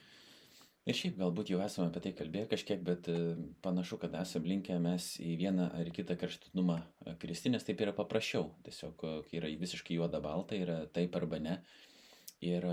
Ir 0.83 0.97
šiaip 0.99 1.15
galbūt 1.21 1.53
jau 1.53 1.61
esame 1.63 1.93
apie 1.93 2.01
tai 2.03 2.11
kalbėję 2.19 2.49
kažkiek, 2.51 2.81
bet 2.83 3.07
e, 3.07 3.19
panašu, 3.63 4.01
kad 4.03 4.17
esame 4.19 4.51
linkę 4.51 4.81
mes 4.83 5.13
į 5.23 5.37
vieną 5.39 5.69
ar 5.79 5.91
kitą 5.95 6.17
kraštutinumą 6.19 6.81
e, 6.81 7.13
kristi, 7.23 7.53
nes 7.55 7.63
taip 7.63 7.85
yra 7.85 7.93
paprasčiau. 7.95 8.49
Tiesiog, 8.67 9.05
kai 9.29 9.39
yra 9.39 9.51
visiškai 9.61 10.01
juoda 10.01 10.19
balta, 10.25 10.59
yra 10.59 10.81
taip 10.97 11.15
arba 11.21 11.39
ne. 11.45 11.61
Ir 12.43 12.67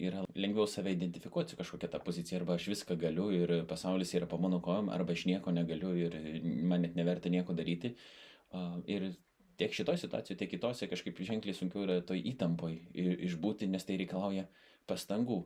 yra 0.00 0.22
lengviau 0.40 0.64
save 0.64 0.94
identifikuoti 0.94 1.52
su 1.52 1.58
kažkokia 1.58 1.90
ta 1.92 1.98
pozicija, 2.00 2.38
arba 2.40 2.56
aš 2.56 2.70
viską 2.72 2.96
galiu 2.96 3.26
ir 3.36 3.52
pasaulis 3.68 4.14
yra 4.16 4.24
po 4.30 4.38
mano 4.40 4.62
kojom, 4.64 4.88
arba 4.88 5.12
aš 5.12 5.26
nieko 5.28 5.52
negaliu 5.52 5.90
ir 5.92 6.16
man 6.40 6.80
net 6.86 6.96
neverta 6.96 7.28
nieko 7.28 7.52
daryti. 7.52 7.90
Ir 8.88 9.10
tiek 9.60 9.76
šitoje 9.76 10.00
situacijoje, 10.06 10.38
tiek 10.40 10.54
kitose 10.54 10.88
kažkaip 10.88 11.20
ženkliai 11.28 11.58
sunkiau 11.58 11.84
yra 11.84 11.98
toj 12.08 12.24
įtampoj 12.32 12.78
išbūti, 13.28 13.68
nes 13.68 13.84
tai 13.84 14.00
reikalauja 14.00 14.48
pastangų. 14.88 15.42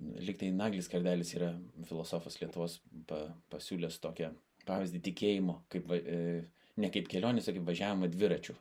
Liktai 0.00 0.50
Naglis 0.54 0.88
Kardelis 0.88 1.34
yra 1.36 1.50
filosofas 1.88 2.38
Lietuvos 2.40 2.78
pa, 3.08 3.26
pasiūlęs 3.52 4.00
tokią 4.00 4.30
pavyzdį 4.68 5.00
tikėjimo, 5.08 5.56
kaip, 5.72 5.92
e, 5.92 6.18
ne 6.80 6.90
kaip 6.94 7.08
kelionės, 7.10 7.48
o 7.50 7.54
kaip 7.56 7.66
važiavimo 7.68 8.08
dviračių. 8.12 8.56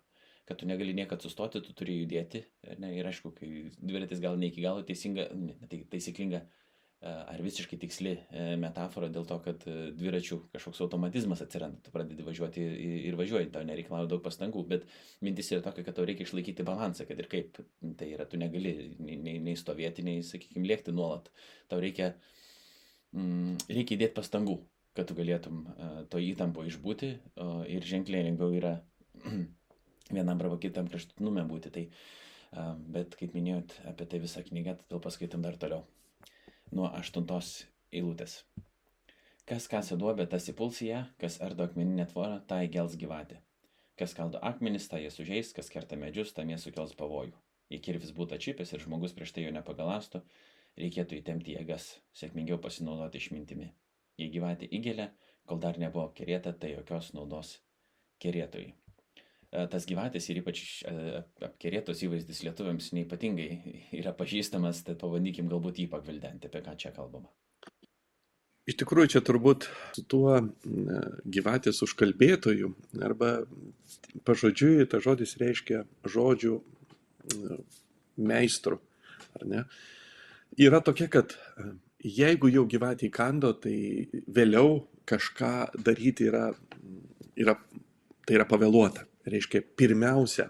Kad 0.50 0.60
tu 0.60 0.67
negali 0.67 0.96
niekad 0.98 1.22
sustoti, 1.22 1.62
tu 1.62 1.75
turi 1.77 2.00
judėti. 2.00 2.41
Ne, 2.81 2.89
ir 2.98 3.05
aišku, 3.05 3.31
kai 3.38 3.50
dviratis 3.77 4.22
gal 4.24 4.39
ne 4.39 4.50
iki 4.50 4.63
galo 4.65 4.81
teisinga, 4.88 5.27
ne, 5.38 5.55
tai 5.69 5.84
taisyklinga 5.91 6.41
ar 7.01 7.39
visiškai 7.39 7.77
tiksli 7.79 8.11
e, 8.11 8.45
metafora 8.59 9.07
dėl 9.11 9.23
to, 9.27 9.37
kad 9.43 9.61
e, 9.71 9.75
dviračių 9.95 10.37
kažkoks 10.51 10.81
automatizmas 10.83 11.39
atsiranda, 11.45 11.79
tu 11.83 11.93
pradedi 11.93 12.25
važiuoti 12.27 12.63
ir 13.07 13.15
važiuoji, 13.15 13.51
tau 13.53 13.63
nereikalauja 13.67 14.09
daug 14.11 14.23
pastangų, 14.25 14.65
bet 14.67 14.83
mintis 15.23 15.47
yra 15.53 15.63
tokia, 15.63 15.85
kad 15.87 15.95
tau 15.95 16.07
reikia 16.07 16.25
išlaikyti 16.27 16.65
balansą, 16.67 17.05
kad 17.07 17.21
ir 17.21 17.29
kaip 17.31 17.61
tai 17.99 18.09
yra, 18.17 18.25
tu 18.27 18.39
negali 18.41 18.73
nei, 18.99 19.37
nei, 19.39 19.55
stovėti, 19.55 20.03
nei, 20.03 20.25
sakykime, 20.27 20.67
lėkti 20.67 20.91
nuolat, 20.95 21.29
tau 21.71 21.79
reikia, 21.79 22.09
mm, 23.15 23.69
reikia 23.71 23.95
įdėti 23.95 24.17
pastangų, 24.17 24.57
kad 24.99 25.07
tu 25.07 25.15
galėtum 25.15 25.61
to 26.11 26.19
įtampo 26.19 26.65
išbūti 26.67 27.13
ir 27.71 27.87
ženkliai 27.87 28.25
lengviau 28.25 28.51
yra 28.57 28.73
vienam 30.17 30.35
arba 30.35 30.57
kitam 30.59 30.91
kraštutinume 30.91 31.45
būti. 31.47 31.71
Tai, 31.77 31.85
bet 32.91 33.15
kaip 33.15 33.37
minėjot 33.37 33.77
apie 33.93 34.09
tai 34.09 34.19
visą 34.25 34.43
knygą, 34.43 34.75
tai 34.89 34.99
paskaitom 35.05 35.45
dar 35.45 35.55
toliau 35.61 35.85
nuo 36.71 36.89
aštuntos 36.95 37.53
eilutės. 37.91 38.43
Kas 39.49 39.65
kasa 39.71 39.97
duobę, 39.97 40.27
tas 40.29 40.45
įpuls 40.51 40.81
ją, 40.85 41.03
kas 41.21 41.39
ardo 41.41 41.65
akmeninę 41.65 42.05
tvorą, 42.11 42.41
tai 42.49 42.67
gels 42.69 42.97
gyvatė. 43.01 43.39
Kas 43.97 44.13
kaldo 44.17 44.39
akmenis, 44.45 44.85
tai 44.91 45.01
jie 45.03 45.09
sužeis, 45.11 45.49
kas 45.57 45.71
kerta 45.73 45.97
medžius, 45.99 46.35
tam 46.38 46.51
jie 46.53 46.59
sukels 46.61 46.93
pavojų. 46.99 47.33
Jei 47.73 47.81
kirvis 47.85 48.13
būtų 48.17 48.38
atšipęs 48.38 48.73
ir 48.73 48.83
žmogus 48.85 49.15
prieš 49.17 49.33
tai 49.35 49.47
jo 49.47 49.53
nepagalastų, 49.55 50.21
reikėtų 50.79 51.17
įtempti 51.19 51.57
jėgas, 51.57 51.89
sėkmingiau 52.21 52.61
pasinaudoti 52.61 53.21
išmintimi. 53.21 53.71
Jei 54.21 54.29
gyvatė 54.33 54.69
įgelia, 54.79 55.09
kol 55.49 55.61
dar 55.65 55.81
nebuvo 55.81 56.09
kerėta, 56.13 56.53
tai 56.53 56.75
jokios 56.75 57.11
naudos 57.17 57.57
kerėtojai. 58.21 58.75
E, 59.49 59.65
tas 59.71 59.85
gyvatės 59.89 60.29
ir 60.29 60.43
ypač 60.43 60.59
e, 60.85 61.21
apkerėtos 61.47 62.03
įvaizdis 62.05 62.43
lietuviams 62.45 62.91
neipatingai 62.93 63.47
yra 63.97 64.13
pažįstamas, 64.17 64.83
tai 64.85 64.93
pabandykim 64.99 65.49
galbūt 65.49 65.81
jį 65.81 65.87
pagvildenti, 65.89 66.51
apie 66.51 66.61
ką 66.65 66.75
čia 66.77 66.93
kalbama. 66.93 67.31
Iš 68.69 68.77
tikrųjų, 68.83 69.09
čia 69.15 69.23
turbūt 69.25 69.65
su 69.97 70.03
tuo 70.05 70.35
gyvatės 71.25 71.81
užkalbėtoju 71.81 72.69
arba 73.01 73.31
pažodžiui, 74.29 74.85
ta 74.91 75.01
žodis 75.01 75.33
reiškia 75.41 75.81
žodžių 76.05 76.59
meistrų, 78.29 78.77
ar 79.39 79.49
ne? 79.49 79.65
Yra 80.61 80.83
tokia, 80.85 81.09
kad 81.09 81.33
e, 81.33 81.71
jeigu 82.05 82.53
jau 82.53 82.67
gyvatė 82.69 83.09
įkando, 83.09 83.55
tai 83.65 84.05
vėliau 84.29 84.83
kažką 85.09 85.53
daryti 85.81 86.29
yra, 86.29 86.51
yra, 87.33 87.57
tai 88.29 88.37
yra 88.37 88.45
pavėluota 88.45 89.09
reiškia, 89.31 89.62
pirmiausia, 89.77 90.50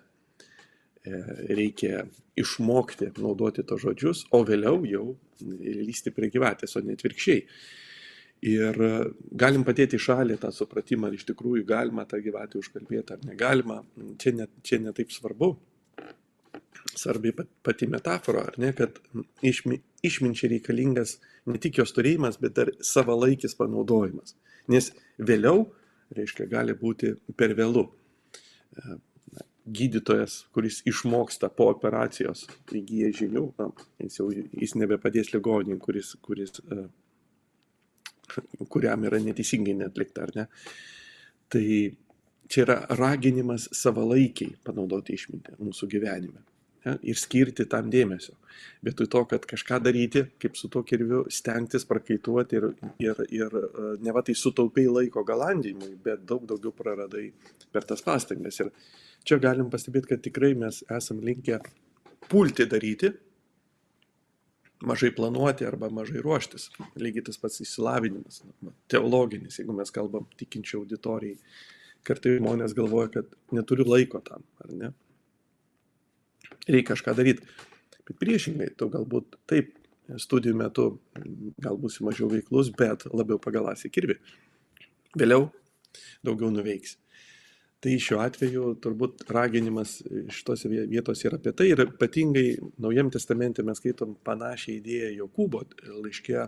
e, 1.03 1.21
reikia 1.55 2.05
išmokti 2.39 3.11
naudoti 3.19 3.65
tos 3.67 3.83
žodžius, 3.83 4.25
o 4.35 4.43
vėliau 4.47 4.83
jau 4.87 5.05
lysti 5.41 6.13
prie 6.15 6.29
gyvatės, 6.33 6.75
o 6.75 6.83
ne 6.83 6.95
atvirkščiai. 6.97 7.45
Ir 8.49 8.77
e, 8.85 8.91
galim 9.41 9.65
padėti 9.67 9.97
į 9.99 10.03
šalį 10.05 10.37
tą 10.39 10.51
supratimą, 10.55 11.09
ar 11.09 11.17
iš 11.17 11.25
tikrųjų 11.27 11.65
galima 11.67 12.05
tą 12.07 12.21
gyvatę 12.23 12.61
užkalbėti 12.61 13.15
ar 13.15 13.25
negalima. 13.27 13.81
Čia 14.21 14.35
net, 14.37 14.53
čia 14.63 14.79
net 14.83 14.95
taip 14.99 15.11
svarbu. 15.11 15.57
Svarbi 16.99 17.33
pati 17.35 17.87
metafora, 17.87 18.45
ar 18.49 18.55
ne, 18.59 18.71
kad 18.75 18.95
išmi, 19.45 19.77
išminčiai 20.07 20.53
reikalingas 20.55 21.17
ne 21.47 21.59
tik 21.61 21.79
jos 21.79 21.91
turėjimas, 21.95 22.39
bet 22.41 22.55
dar 22.55 22.71
savalaikis 22.83 23.55
panaudojimas. 23.59 24.35
Nes 24.71 24.91
vėliau, 25.19 25.67
reiškia, 26.15 26.47
gali 26.51 26.75
būti 26.79 27.13
per 27.37 27.53
vėlų 27.59 27.85
gydytojas, 29.69 30.45
kuris 30.53 30.81
išmoksta 30.89 31.49
po 31.53 31.69
operacijos, 31.69 32.45
įgyja 32.73 33.11
žinių, 33.21 33.45
na, 33.59 33.69
jis 34.01 34.19
jau 34.19 34.29
jis 34.33 34.75
nebepadės 34.79 35.33
ligoniui, 35.33 35.77
kuris, 35.83 36.15
kuris, 36.25 36.55
e, 36.73 36.85
kuriam 38.73 39.05
yra 39.09 39.21
neteisingai 39.21 39.75
netlikta, 39.77 40.25
ar 40.25 40.35
ne. 40.35 40.47
Tai 41.49 41.65
čia 42.49 42.63
yra 42.65 42.77
raginimas 42.97 43.67
savalaikiai 43.77 44.55
panaudoti 44.65 45.17
išmintį 45.17 45.59
mūsų 45.61 45.89
gyvenime 45.93 46.41
ir 47.01 47.19
skirti 47.19 47.65
tam 47.69 47.89
dėmesio. 47.93 48.35
Vietoj 48.83 49.07
to, 49.11 49.21
kad 49.27 49.45
kažką 49.47 49.79
daryti, 49.83 50.23
kaip 50.39 50.57
su 50.59 50.69
to 50.71 50.81
kirviu, 50.87 51.25
stengtis 51.31 51.85
prakaituoti 51.87 52.59
ir, 52.59 52.67
ir, 53.03 53.21
ir 53.35 53.55
e, 53.59 53.85
ne 54.03 54.13
va 54.15 54.23
tai 54.25 54.35
sutaupiai 54.39 54.87
laiko 54.91 55.23
galandymui, 55.27 55.93
bet 56.03 56.23
daug 56.27 56.45
daugiau 56.47 56.71
praradai 56.75 57.29
per 57.73 57.87
tas 57.87 58.03
pastangas. 58.05 58.59
Ir 58.63 58.71
čia 59.27 59.39
galim 59.43 59.71
pastebėti, 59.71 60.13
kad 60.13 60.23
tikrai 60.23 60.53
mes 60.59 60.83
esam 60.95 61.19
linkę 61.23 61.59
pulti 62.29 62.67
daryti, 62.71 63.11
mažai 64.85 65.11
planuoti 65.15 65.67
arba 65.67 65.89
mažai 65.91 66.23
ruoštis. 66.23 66.69
Lygiai 66.99 67.25
tas 67.27 67.39
pats 67.41 67.59
įsilavinimas, 67.65 68.41
teologinis, 68.91 69.59
jeigu 69.59 69.75
mes 69.75 69.91
kalbam 69.95 70.27
tikinčių 70.39 70.83
auditorijai. 70.83 71.37
Kartai 72.07 72.37
žmonės 72.37 72.73
galvoja, 72.77 73.11
kad 73.17 73.33
neturiu 73.51 73.83
laiko 73.89 74.21
tam, 74.23 74.45
ar 74.63 74.71
ne? 74.71 74.93
Reikia 76.69 76.93
kažką 76.93 77.15
daryti. 77.17 77.45
Bet 78.07 78.17
priešingai, 78.21 78.71
tu 78.77 78.89
galbūt 78.93 79.37
taip 79.49 79.75
studijų 80.17 80.55
metu 80.57 80.87
gal 81.61 81.77
būsi 81.77 82.05
mažiau 82.05 82.29
veiklus, 82.31 82.71
bet 82.73 83.05
labiau 83.13 83.37
pagalasi 83.41 83.91
kirvi. 83.93 84.17
Vėliau 85.17 85.49
daugiau 86.25 86.49
nuveiks. 86.53 86.97
Tai 87.79 87.93
šiuo 87.95 88.17
atveju 88.19 88.73
turbūt 88.83 89.21
raginimas 89.31 90.01
šitose 90.35 90.67
vietose 90.67 91.29
yra 91.29 91.37
apie 91.39 91.53
tai 91.55 91.69
ir 91.71 91.85
ypatingai 91.85 92.47
Naujam 92.83 93.07
testamente 93.13 93.63
mes 93.63 93.79
skaitom 93.79 94.17
panašią 94.27 94.73
idėją 94.73 95.13
Jokūbo 95.21 95.61
laiške, 95.87 96.43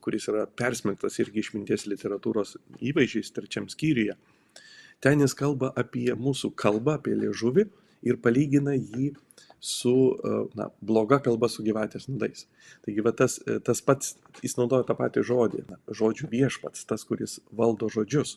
kuris 0.00 0.30
yra 0.32 0.46
persmelktas 0.48 1.18
irgi 1.20 1.42
išminties 1.42 1.84
literatūros 1.90 2.56
įvaizdžiais 2.80 3.34
trečiam 3.36 3.68
skyriuje. 3.68 4.16
Ten 5.04 5.20
jis 5.20 5.36
kalba 5.36 5.74
apie 5.76 6.08
mūsų 6.16 6.54
kalbą, 6.56 6.96
apie 6.96 7.18
liežuvį 7.18 7.66
ir 8.04 8.18
palygina 8.22 8.74
jį 8.76 9.12
su 9.60 9.94
e, 10.12 10.36
na, 10.58 10.68
bloga 10.80 11.18
kalba 11.24 11.48
su 11.50 11.64
gyvatės 11.66 12.08
nudais. 12.10 12.46
Taigi 12.84 13.04
va, 13.04 13.12
tas, 13.16 13.38
e, 13.46 13.58
tas 13.64 13.82
pats, 13.84 14.14
jis 14.44 14.56
naudoja 14.58 14.86
tą 14.86 14.96
patį 14.98 15.24
žodį, 15.26 15.64
na, 15.70 15.80
žodžių 15.88 16.30
viešpats, 16.32 16.84
tas, 16.88 17.04
kuris 17.08 17.38
valdo 17.56 17.88
žodžius. 17.92 18.36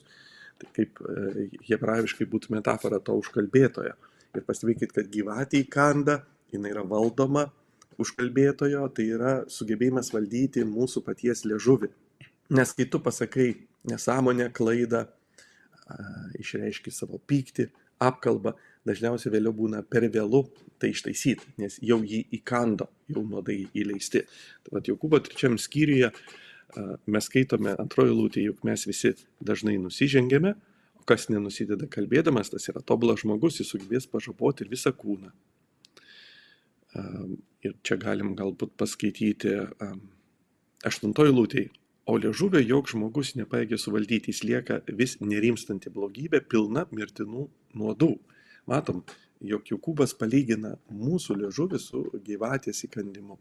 Tai 0.60 0.72
kaip 0.76 1.00
e, 1.04 1.48
hebrajiškai 1.70 2.28
būtų 2.32 2.56
metafora 2.56 3.02
to 3.04 3.18
užkalbėtojo. 3.20 3.96
Ir 4.38 4.46
pastebėkit, 4.46 4.94
kad 4.96 5.10
gyvatė 5.12 5.64
įkanda, 5.66 6.22
jinai 6.54 6.74
yra 6.74 6.86
valdoma 6.88 7.48
užkalbėtojo, 8.00 8.86
tai 8.96 9.10
yra 9.16 9.34
sugebėjimas 9.52 10.14
valdyti 10.16 10.64
mūsų 10.68 11.04
paties 11.06 11.44
liežuvį. 11.48 11.92
Nes 12.56 12.72
kai 12.74 12.86
tu 12.90 13.02
pasakai 13.04 13.52
nesąmonę, 13.90 14.50
klaidą, 14.56 15.04
išreiški 16.40 16.94
savo 16.94 17.20
pyktį, 17.30 17.68
apkalbą, 18.02 18.54
dažniausiai 18.88 19.34
vėliau 19.34 19.54
būna 19.56 19.82
per 19.84 20.08
vėlų 20.12 20.44
tai 20.80 20.94
ištaisyti, 20.94 21.56
nes 21.60 21.78
jau 21.84 22.00
jį 22.06 22.22
įkando, 22.40 22.88
jau 23.12 23.24
nuodai 23.28 23.62
įleisti. 23.78 24.24
Tai 24.64 24.78
vat 24.78 24.88
Jokūbo 24.88 25.20
trečiam 25.26 25.58
skyriuje 25.60 26.12
mes 27.10 27.26
skaitome 27.26 27.74
antroji 27.82 28.14
lūtė, 28.14 28.44
juk 28.46 28.64
mes 28.68 28.86
visi 28.88 29.16
dažnai 29.42 29.78
nusižengėme, 29.82 30.54
o 31.00 31.06
kas 31.10 31.28
nenusideda 31.34 31.90
kalbėdamas, 31.92 32.52
tas 32.54 32.70
yra 32.72 32.84
tobulas 32.86 33.24
žmogus, 33.24 33.60
jis 33.60 33.72
sugebės 33.74 34.08
pažaboti 34.10 34.66
ir 34.66 34.72
visą 34.72 34.94
kūną. 34.96 35.34
Ir 37.66 37.76
čia 37.86 38.00
galim 38.02 38.36
galbūt 38.38 38.74
paskaityti 38.80 39.56
aštuntoji 40.86 41.34
lūtė, 41.36 41.66
o 42.10 42.16
liežuvio 42.18 42.62
joks 42.64 42.96
žmogus 42.96 43.36
nepaėgė 43.38 43.78
suvaldyti, 43.78 44.32
jis 44.32 44.46
lieka 44.48 44.80
vis 44.98 45.18
nerimstanti 45.22 45.92
blogybė, 45.94 46.42
pilna 46.50 46.88
mirtinų 46.94 47.50
nuodų. 47.78 48.16
Matom, 48.70 49.04
jog 49.42 49.70
Jokūbas 49.72 50.14
palygina 50.20 50.76
mūsų 50.94 51.40
liežuvį 51.44 51.80
su 51.82 52.04
gyvatės 52.26 52.84
įkandimu. 52.88 53.40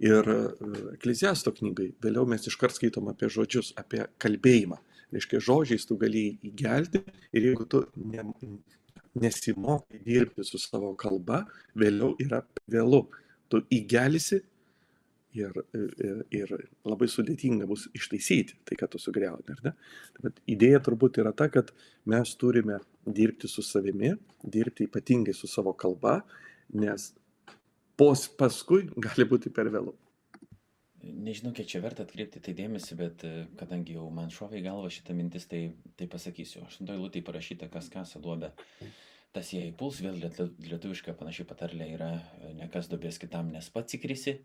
Ir 0.00 0.28
e, 0.32 0.38
Ekleziasto 0.94 1.52
knygai 1.56 1.90
vėliau 2.02 2.26
mes 2.28 2.46
iškart 2.48 2.76
skaitom 2.76 3.10
apie 3.12 3.28
žodžius, 3.32 3.74
apie 3.80 4.06
kalbėjimą. 4.22 4.80
Reiškia, 5.10 5.40
žodžiais 5.42 5.88
tu 5.88 5.96
galėjai 6.00 6.36
įgelti 6.50 7.02
ir 7.34 7.48
jeigu 7.50 7.66
tu 7.68 7.82
ne, 7.98 8.24
nesimokai 9.18 10.00
dirbti 10.04 10.46
su 10.46 10.60
savo 10.62 10.92
kalba, 10.98 11.42
vėliau 11.74 12.14
yra 12.22 12.44
vėlu. 12.70 13.06
Tu 13.50 13.60
įgelisi 13.74 14.44
ir, 15.36 15.54
ir, 15.74 16.22
ir 16.34 16.52
labai 16.86 17.08
sudėtinga 17.10 17.68
bus 17.70 17.86
ištaisyti 17.96 18.58
tai, 18.66 18.78
ką 18.80 18.90
tu 18.92 19.00
sugriauni, 19.02 19.54
ar 19.54 19.62
ne? 19.68 19.72
Bet 20.24 20.42
idėja 20.50 20.82
turbūt 20.86 21.20
yra 21.22 21.32
ta, 21.36 21.48
kad 21.52 21.72
mes 22.10 22.34
turime 22.40 22.80
dirbti 23.06 23.48
su 23.50 23.64
savimi, 23.66 24.14
dirbti 24.42 24.88
ypatingai 24.88 25.34
su 25.36 25.50
savo 25.50 25.74
kalba, 25.78 26.20
nes 26.74 27.10
pos, 27.98 28.28
paskui 28.28 28.86
gali 28.96 29.28
būti 29.28 29.52
per 29.54 29.70
vėlų. 29.72 29.96
Nežinau, 31.00 31.54
kiek 31.56 31.68
čia 31.68 31.78
verta 31.80 32.04
atkreipti 32.04 32.42
tai 32.44 32.52
dėmesį, 32.56 32.96
bet 32.98 33.22
kadangi 33.56 33.94
jau 33.96 34.04
man 34.12 34.28
šovė 34.32 34.58
į 34.60 34.66
galvą 34.66 34.90
šitą 34.92 35.14
mintis, 35.16 35.46
tai, 35.48 35.70
tai 35.96 36.08
pasakysiu. 36.12 36.66
Aštuntoje 36.66 37.00
lūtėje 37.00 37.24
parašyta, 37.24 37.70
kas 37.72 37.88
kasa 37.92 38.20
duobę. 38.20 38.50
Tas 39.32 39.52
jie 39.54 39.62
įpuls, 39.70 40.02
vėl 40.04 40.18
lietuviška 40.18 41.14
panašiai 41.16 41.46
patarlė 41.48 41.86
yra, 41.94 42.10
e, 42.18 42.52
nekas 42.58 42.90
duobės 42.90 43.20
kitam, 43.22 43.52
nes 43.54 43.68
pats 43.72 43.96
įkrisi. 43.96 44.40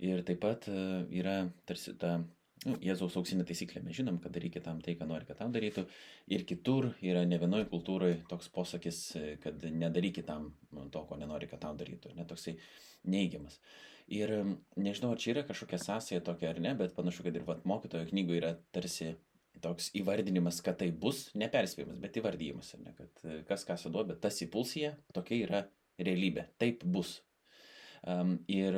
Ir 0.00 0.22
taip 0.24 0.40
pat 0.40 0.68
e, 0.72 0.82
yra 1.20 1.42
tarsi 1.68 1.92
ta 2.00 2.16
nu, 2.20 2.76
Jėzaus 2.84 3.16
auksinė 3.20 3.44
taisyklė. 3.48 3.82
Mes 3.84 3.96
žinom, 3.98 4.18
kad 4.22 4.32
daryk 4.32 4.54
kitam 4.56 4.80
tai, 4.84 4.94
ką 4.96 5.08
nori, 5.08 5.28
kad 5.28 5.40
tam 5.40 5.52
darytų. 5.52 5.84
Ir 6.32 6.46
kitur 6.48 6.90
yra 7.04 7.26
ne 7.28 7.38
vienoje 7.40 7.68
kultūroje 7.72 8.22
toks 8.30 8.48
posakis, 8.54 9.02
e, 9.20 9.36
kad 9.44 9.60
nedaryk 9.64 10.18
kitam 10.22 10.50
to, 10.92 11.04
ko 11.04 11.20
nenori, 11.20 11.48
kad 11.50 11.62
tam 11.64 11.80
darytų. 11.80 12.14
Netoksai 12.16 12.56
neigiamas. 13.12 13.60
Ir 14.10 14.32
nežinau, 14.80 15.12
ar 15.14 15.20
čia 15.22 15.34
yra 15.36 15.44
kažkokia 15.46 15.78
sąsaja 15.78 16.22
tokia 16.26 16.50
ar 16.50 16.58
ne, 16.64 16.72
bet 16.78 16.96
panašu, 16.96 17.22
kad 17.26 17.36
ir 17.36 17.44
vat, 17.46 17.62
mokytojo 17.68 18.08
knygoje 18.08 18.40
yra 18.40 18.56
tarsi 18.74 19.12
toks 19.62 19.90
įvardinimas, 20.00 20.58
kad 20.64 20.80
tai 20.80 20.88
bus, 20.90 21.28
neperspėjimas, 21.38 22.00
bet 22.02 22.16
įvardyjimas, 22.18 22.72
ne, 22.80 22.96
kad 22.96 23.24
e, 23.28 23.40
kas 23.48 23.68
ką 23.68 23.76
suduoda, 23.78 24.14
bet 24.14 24.24
tas 24.24 24.40
impulsija, 24.44 24.94
tokia 25.14 25.44
yra 25.44 25.62
realybė, 26.00 26.48
taip 26.60 26.84
bus. 26.88 27.18
Um, 28.00 28.38
ir 28.48 28.74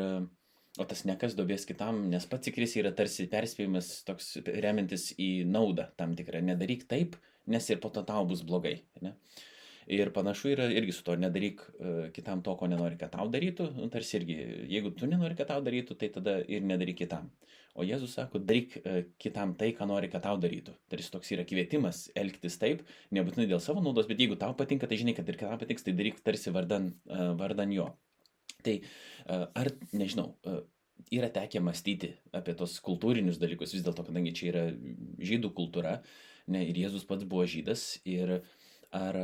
O 0.81 0.87
tas 0.89 1.03
nekas 1.05 1.35
dobės 1.37 1.67
kitam, 1.69 2.07
nes 2.09 2.25
pats 2.25 2.49
įkris 2.49 2.79
yra 2.81 2.95
tarsi 2.97 3.27
perspėjimas 3.29 3.91
toks 4.09 4.39
remiantis 4.47 5.11
į 5.21 5.45
naudą 5.45 5.91
tam 6.01 6.15
tikrą. 6.17 6.41
Nedaryk 6.47 6.87
taip, 6.89 7.19
nes 7.45 7.67
ir 7.69 7.81
po 7.83 7.91
to 7.93 8.01
tau 8.09 8.25
bus 8.29 8.41
blogai. 8.49 8.79
Ne? 9.05 9.13
Ir 9.93 10.09
panašu 10.15 10.53
yra 10.55 10.71
irgi 10.73 10.95
su 10.97 11.03
to, 11.05 11.19
nedaryk 11.21 11.61
uh, 11.61 12.07
kitam 12.17 12.41
to, 12.47 12.55
ko 12.57 12.71
nenori, 12.71 12.97
kad 12.97 13.13
tau 13.13 13.27
darytų. 13.29 13.67
Nu, 13.77 13.89
tarsi 13.93 14.17
irgi, 14.17 14.37
jeigu 14.71 14.95
tu 14.97 15.09
nenori, 15.11 15.37
kad 15.37 15.51
tau 15.51 15.61
darytų, 15.67 15.97
tai 16.01 16.09
tada 16.15 16.39
ir 16.49 16.65
nedaryk 16.65 17.03
kitam. 17.03 17.29
O 17.77 17.85
Jėzus 17.85 18.15
sako, 18.17 18.41
daryk 18.41 18.79
uh, 18.81 19.03
kitam 19.21 19.53
tai, 19.59 19.75
ką 19.77 19.91
nori, 19.91 20.09
kad 20.13 20.25
tau 20.25 20.39
darytų. 20.41 20.73
Tarsi 20.93 21.13
toks 21.13 21.35
yra 21.37 21.45
kvietimas 21.49 22.07
elgtis 22.17 22.57
taip, 22.63 22.87
nebūtinai 23.13 23.49
dėl 23.51 23.61
savo 23.61 23.85
naudos, 23.85 24.09
bet 24.09 24.25
jeigu 24.25 24.41
tau 24.41 24.57
patinka, 24.57 24.89
tai 24.89 25.03
žinai, 25.03 25.17
kad 25.19 25.29
ir 25.29 25.41
kitam 25.43 25.61
patiks, 25.61 25.85
tai 25.85 25.97
daryk 25.99 26.25
tarsi 26.25 26.55
vardan, 26.55 26.95
uh, 27.11 27.35
vardan 27.43 27.77
jo. 27.77 27.91
Tai 28.63 28.77
ar, 29.29 29.71
nežinau, 29.93 30.33
yra 31.13 31.29
tekę 31.33 31.61
mąstyti 31.61 32.13
apie 32.37 32.55
tos 32.59 32.79
kultūrinius 32.85 33.41
dalykus, 33.43 33.75
vis 33.77 33.85
dėlto, 33.85 34.05
kadangi 34.09 34.35
čia 34.37 34.51
yra 34.53 34.65
žydų 35.23 35.53
kultūra, 35.57 35.99
ne, 36.53 36.65
ir 36.69 36.79
Jėzus 36.85 37.07
pats 37.09 37.27
buvo 37.29 37.47
žydas, 37.49 37.99
ir 38.09 38.41
ar 38.93 39.17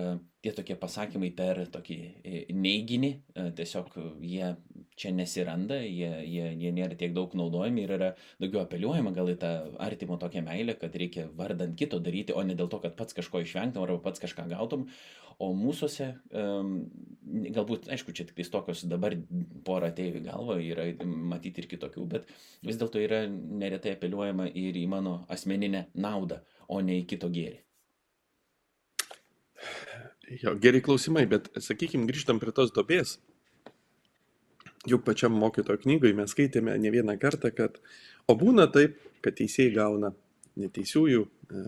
tie 0.42 0.52
tokie 0.54 0.76
pasakymai 0.78 1.28
per 1.36 1.60
tokį 1.72 1.96
e, 1.98 2.40
neiginį, 2.54 3.10
e, 3.34 3.46
tiesiog 3.58 3.90
jie 4.24 4.54
čia 4.98 5.12
nesiranda, 5.14 5.80
jie, 5.82 6.10
jie, 6.24 6.46
jie 6.62 6.72
nėra 6.74 6.96
tiek 6.98 7.12
daug 7.14 7.34
naudojami 7.38 7.84
ir 7.84 7.94
yra 7.98 8.08
daugiau 8.40 8.62
apeliuojama 8.64 9.12
gal 9.14 9.30
į 9.30 9.36
tą 9.42 9.52
artimo 9.84 10.18
tokią 10.18 10.42
meilę, 10.46 10.78
kad 10.80 10.96
reikia 10.98 11.28
vardant 11.38 11.76
kito 11.78 12.00
daryti, 12.02 12.34
o 12.34 12.42
ne 12.46 12.56
dėl 12.58 12.70
to, 12.72 12.80
kad 12.82 12.96
pats 12.98 13.16
kažko 13.18 13.42
išvengtum 13.44 13.84
arba 13.84 14.00
pats 14.08 14.24
kažką 14.24 14.48
gautum. 14.50 14.88
O 15.38 15.52
mūsųse, 15.54 16.08
galbūt, 17.54 17.86
aišku, 17.94 18.10
čia 18.10 18.24
tik 18.26 18.40
tais 18.40 18.50
tokios 18.50 18.80
dabar 18.90 19.14
porą 19.62 19.92
atėjo 19.92 20.18
į 20.18 20.24
galvą, 20.24 20.56
yra 20.66 20.88
matyti 21.06 21.62
ir 21.62 21.68
kitokių, 21.70 22.08
bet 22.10 22.26
vis 22.66 22.80
dėlto 22.80 22.98
yra 22.98 23.20
neretai 23.30 23.94
apeliuojama 23.94 24.48
ir 24.50 24.82
į 24.82 24.88
mano 24.90 25.20
asmeninę 25.30 25.86
naudą, 25.94 26.42
o 26.66 26.82
ne 26.82 26.98
į 27.04 27.06
kito 27.14 27.30
gėrį. 27.30 27.67
Jo, 30.28 30.52
geri 30.60 30.82
klausimai, 30.84 31.24
bet 31.28 31.48
sakykime, 31.62 32.06
grįžtam 32.08 32.40
prie 32.42 32.52
tos 32.52 32.72
dobės. 32.76 33.16
Juk 34.88 35.04
pačiam 35.06 35.32
mokytojo 35.36 35.80
knygoje 35.82 36.16
mes 36.16 36.32
skaitėme 36.34 36.74
ne 36.80 36.92
vieną 36.92 37.16
kartą, 37.20 37.50
kad 37.54 37.80
o 38.28 38.36
būna 38.38 38.68
taip, 38.72 38.98
kad 39.24 39.36
teisėjai 39.40 39.72
gauna 39.74 40.12
neteisiųjų 40.60 41.24
e, 41.24 41.64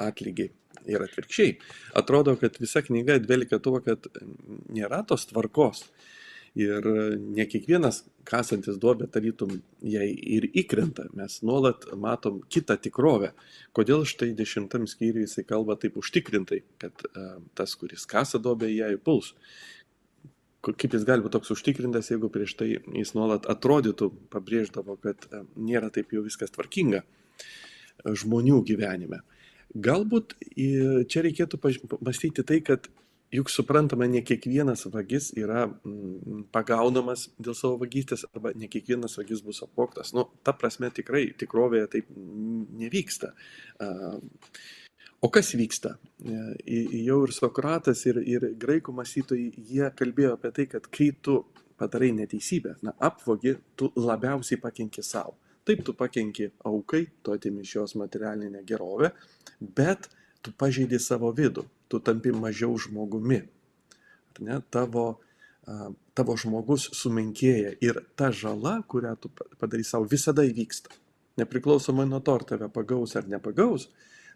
atlygį 0.00 0.48
ir 0.90 1.04
atvirkščiai. 1.06 1.54
Atrodo, 2.00 2.34
kad 2.40 2.58
visa 2.60 2.82
knyga 2.84 3.20
dvelkia 3.22 3.60
tuo, 3.62 3.78
kad 3.84 4.08
nėra 4.74 5.02
tos 5.08 5.28
tvarkos. 5.30 5.86
Ir 6.54 6.86
ne 7.18 7.44
kiekvienas 7.50 8.04
kasantis 8.24 8.76
duobę 8.78 9.08
tarytum 9.10 9.56
jai 9.82 10.06
ir 10.36 10.46
įkrenta. 10.54 11.08
Mes 11.18 11.40
nuolat 11.42 11.88
matom 11.98 12.38
kitą 12.46 12.76
tikrovę. 12.78 13.32
Kodėl 13.74 14.04
štai 14.06 14.30
dešimtam 14.38 14.86
skyriui 14.90 15.26
jisai 15.26 15.42
kalba 15.48 15.74
taip 15.80 15.98
užtikrintai, 15.98 16.60
kad 16.78 17.06
uh, 17.10 17.40
tas, 17.58 17.74
kuris 17.80 18.06
kasa 18.06 18.38
duobę, 18.38 18.70
ją 18.70 18.92
įpuls. 18.94 19.32
Kaip 20.64 20.94
jis 20.94 21.02
gali 21.04 21.26
būti 21.26 21.34
toks 21.34 21.50
užtikrintas, 21.56 22.12
jeigu 22.14 22.30
prieš 22.32 22.54
tai 22.62 22.70
jis 22.78 23.14
nuolat 23.18 23.50
atrodytų, 23.50 24.12
pabrėždavo, 24.30 24.96
kad 25.02 25.26
uh, 25.32 25.42
nėra 25.58 25.90
taip 25.90 26.14
jau 26.14 26.22
viskas 26.22 26.54
tvarkinga 26.54 27.02
žmonių 28.04 28.62
gyvenime. 28.68 29.24
Galbūt 29.74 30.36
čia 31.10 31.22
reikėtų 31.26 31.58
mąstyti 31.98 32.44
tai, 32.46 32.60
kad 32.62 32.86
juk 33.34 33.50
suprantama, 33.50 34.06
ne 34.10 34.22
kiekvienas 34.26 34.86
vagis 34.92 35.32
yra 35.38 35.66
mm, 35.66 36.46
pagaunamas 36.54 37.28
dėl 37.38 37.56
savo 37.58 37.80
vagystės 37.82 38.26
arba 38.30 38.54
ne 38.54 38.68
kiekvienas 38.70 39.18
vagis 39.18 39.42
bus 39.44 39.62
apvoktas. 39.66 40.14
Nu, 40.16 40.28
ta 40.46 40.54
prasme 40.56 40.90
tikrai 40.94 41.26
tikrovėje 41.38 41.90
taip 41.96 42.14
nevyksta. 42.84 43.34
O 45.24 45.30
kas 45.32 45.54
vyksta? 45.56 45.96
E, 46.20 46.78
jau 47.06 47.22
ir 47.24 47.32
Sokratas, 47.32 48.04
ir, 48.10 48.20
ir 48.28 48.50
graikų 48.60 48.92
mąstytojai, 48.94 49.50
jie 49.70 49.88
kalbėjo 49.98 50.34
apie 50.36 50.52
tai, 50.58 50.66
kad 50.76 50.90
kai 50.92 51.10
tu 51.24 51.40
padarai 51.80 52.12
neteisybę, 52.14 52.76
na, 52.86 52.92
apvogi, 53.02 53.56
tu 53.74 53.88
labiausiai 53.96 54.60
pakenki 54.62 55.02
savo. 55.02 55.38
Taip 55.64 55.80
tu 55.86 55.94
pakenki 55.96 56.50
aukai, 56.68 57.06
tu 57.24 57.32
atimi 57.32 57.64
iš 57.64 57.72
jos 57.78 57.94
materialinę 57.96 58.60
gerovę, 58.68 59.14
bet 59.64 60.10
tu 60.44 60.52
pažeidi 60.60 61.00
savo 61.00 61.32
vidų, 61.32 61.64
tu 61.94 62.00
tampi 62.02 62.34
mažiau 62.34 62.74
žmogumi. 62.78 63.44
Ar 64.34 64.42
ne? 64.42 64.58
Tavo, 64.74 65.04
tavo 66.18 66.34
žmogus 66.40 66.88
sumenkėja 66.98 67.76
ir 67.84 68.00
ta 68.18 68.32
žala, 68.34 68.80
kurią 68.90 69.14
tu 69.22 69.30
padarai 69.60 69.86
savo, 69.86 70.08
visada 70.10 70.42
įvyksta. 70.46 70.90
Nepriklausomai 71.38 72.08
nuo 72.10 72.20
to, 72.22 72.34
ar 72.34 72.46
tave 72.46 72.68
pagaus 72.74 73.14
ar 73.18 73.30
nepagaus, 73.30 73.88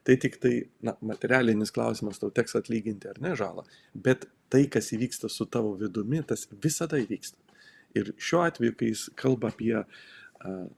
tai 0.06 0.16
tik 0.22 0.38
tai 0.42 0.54
na, 0.82 0.94
materialinis 1.02 1.74
klausimas, 1.74 2.18
tau 2.22 2.30
teks 2.34 2.56
atlyginti 2.58 3.10
ar 3.10 3.18
ne 3.22 3.34
žalą, 3.38 3.66
bet 3.94 4.26
tai, 4.50 4.64
kas 4.70 4.94
įvyksta 4.94 5.30
su 5.30 5.46
tavo 5.50 5.74
vidumi, 5.78 6.22
tas 6.26 6.46
visada 6.62 6.98
įvyksta. 7.02 7.38
Ir 7.98 8.12
šiuo 8.20 8.44
atveju, 8.46 8.74
kai 8.78 8.92
jis 8.92 9.04
kalba 9.18 9.50
apie 9.50 9.74
uh, 9.80 10.06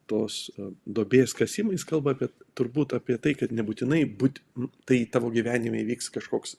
tos 0.09 0.51
dobės 0.87 1.35
kasimais 1.37 1.85
kalba 1.85 2.14
apie, 2.14 2.31
turbūt 2.57 2.94
apie 2.96 3.18
tai, 3.20 3.35
kad 3.37 3.53
nebūtinai 3.53 4.03
būt, 4.20 4.40
tai 4.88 5.03
tavo 5.12 5.29
gyvenime 5.35 5.83
įvyks 5.83 6.09
kažkoks 6.14 6.57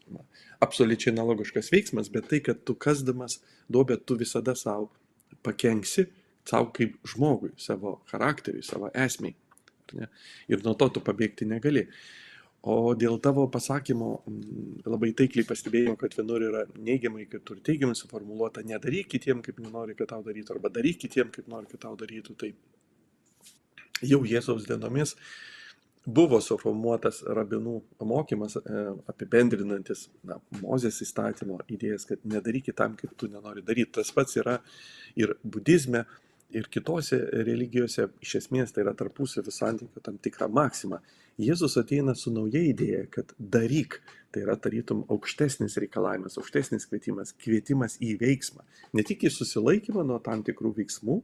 absoliučiai 0.62 1.14
analogiškas 1.16 1.72
veiksmas, 1.74 2.12
bet 2.14 2.30
tai, 2.30 2.42
kad 2.46 2.62
tu 2.66 2.76
kasdamas 2.78 3.40
dobę, 3.72 3.98
tu 3.98 4.18
visada 4.20 4.54
savo 4.56 4.92
pakenksi, 5.46 6.08
savo 6.46 6.70
kaip 6.76 6.98
žmogui, 7.08 7.56
savo 7.58 8.00
charakteriui, 8.12 8.66
savo 8.66 8.92
esmiai. 8.94 9.36
Ir 10.48 10.62
nuo 10.64 10.76
to 10.80 10.88
tu 10.94 11.02
pabėgti 11.04 11.48
negali. 11.50 11.88
O 12.62 12.94
dėl 12.94 13.18
tavo 13.18 13.48
pasakymo 13.50 14.12
labai 14.86 15.10
taikliai 15.18 15.48
pastebėjau, 15.50 15.96
kad 15.98 16.14
vienur 16.14 16.44
yra 16.46 16.60
neigiamai, 16.78 17.26
kitur 17.30 17.58
teigiamai 17.66 17.98
suformuoluota, 17.98 18.62
nedaryk 18.62 19.10
kitiem, 19.16 19.42
kaip 19.42 19.58
nenori, 19.64 19.96
kad 19.98 20.12
tau 20.14 20.22
darytų, 20.22 20.60
arba 20.60 20.70
daryk 20.70 21.00
kitiem, 21.02 21.32
kaip 21.34 21.50
nori, 21.50 21.66
kad 21.72 21.82
tau 21.88 21.98
darytų. 21.98 22.36
Tai 22.38 22.52
jau 24.02 24.22
Jėzaus 24.28 24.68
dienomis 24.68 25.16
buvo 26.06 26.40
suformuotas 26.42 27.22
rabinų 27.28 27.76
mokymas 28.10 28.58
e, 28.58 28.86
apibendrinantis 29.12 30.08
na, 30.26 30.40
Mozės 30.62 30.98
įstatymo 31.06 31.60
idėjas, 31.70 32.08
kad 32.10 32.26
nedaryk 32.26 32.72
tam, 32.76 32.96
kaip 32.98 33.14
tu 33.18 33.30
nenori 33.30 33.62
daryti. 33.62 34.00
Tas 34.00 34.10
pats 34.16 34.40
yra 34.42 34.58
ir 35.20 35.36
budizme, 35.44 36.06
ir 36.52 36.68
kitose 36.72 37.18
religijose 37.46 38.08
iš 38.24 38.36
esmės 38.42 38.74
tai 38.74 38.84
yra 38.86 38.94
tarpusavio 38.98 39.54
santykių 39.54 40.04
tam 40.04 40.18
tikra 40.22 40.50
maksima. 40.52 41.02
Jėzus 41.42 41.78
ateina 41.80 42.16
su 42.18 42.34
nauja 42.34 42.62
idėja, 42.68 43.06
kad 43.14 43.32
daryk, 43.40 44.00
tai 44.32 44.44
yra 44.46 44.58
tarytum 44.60 45.06
aukštesnis 45.12 45.78
reikalavimas, 45.82 46.38
aukštesnis 46.40 46.88
kvietimas, 46.90 47.34
kvietimas 47.40 47.98
į 48.04 48.14
veiksmą. 48.22 48.66
Ne 48.98 49.06
tik 49.08 49.26
į 49.28 49.34
susilaikymą 49.34 50.06
nuo 50.08 50.20
tam 50.24 50.44
tikrų 50.48 50.74
veiksmų, 50.82 51.22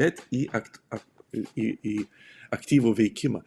bet 0.00 0.24
į, 0.32 0.46
akt, 0.56 0.80
ak, 0.92 1.04
į, 1.34 1.66
į 1.66 1.96
aktyvų 2.54 2.94
veikimą. 2.98 3.42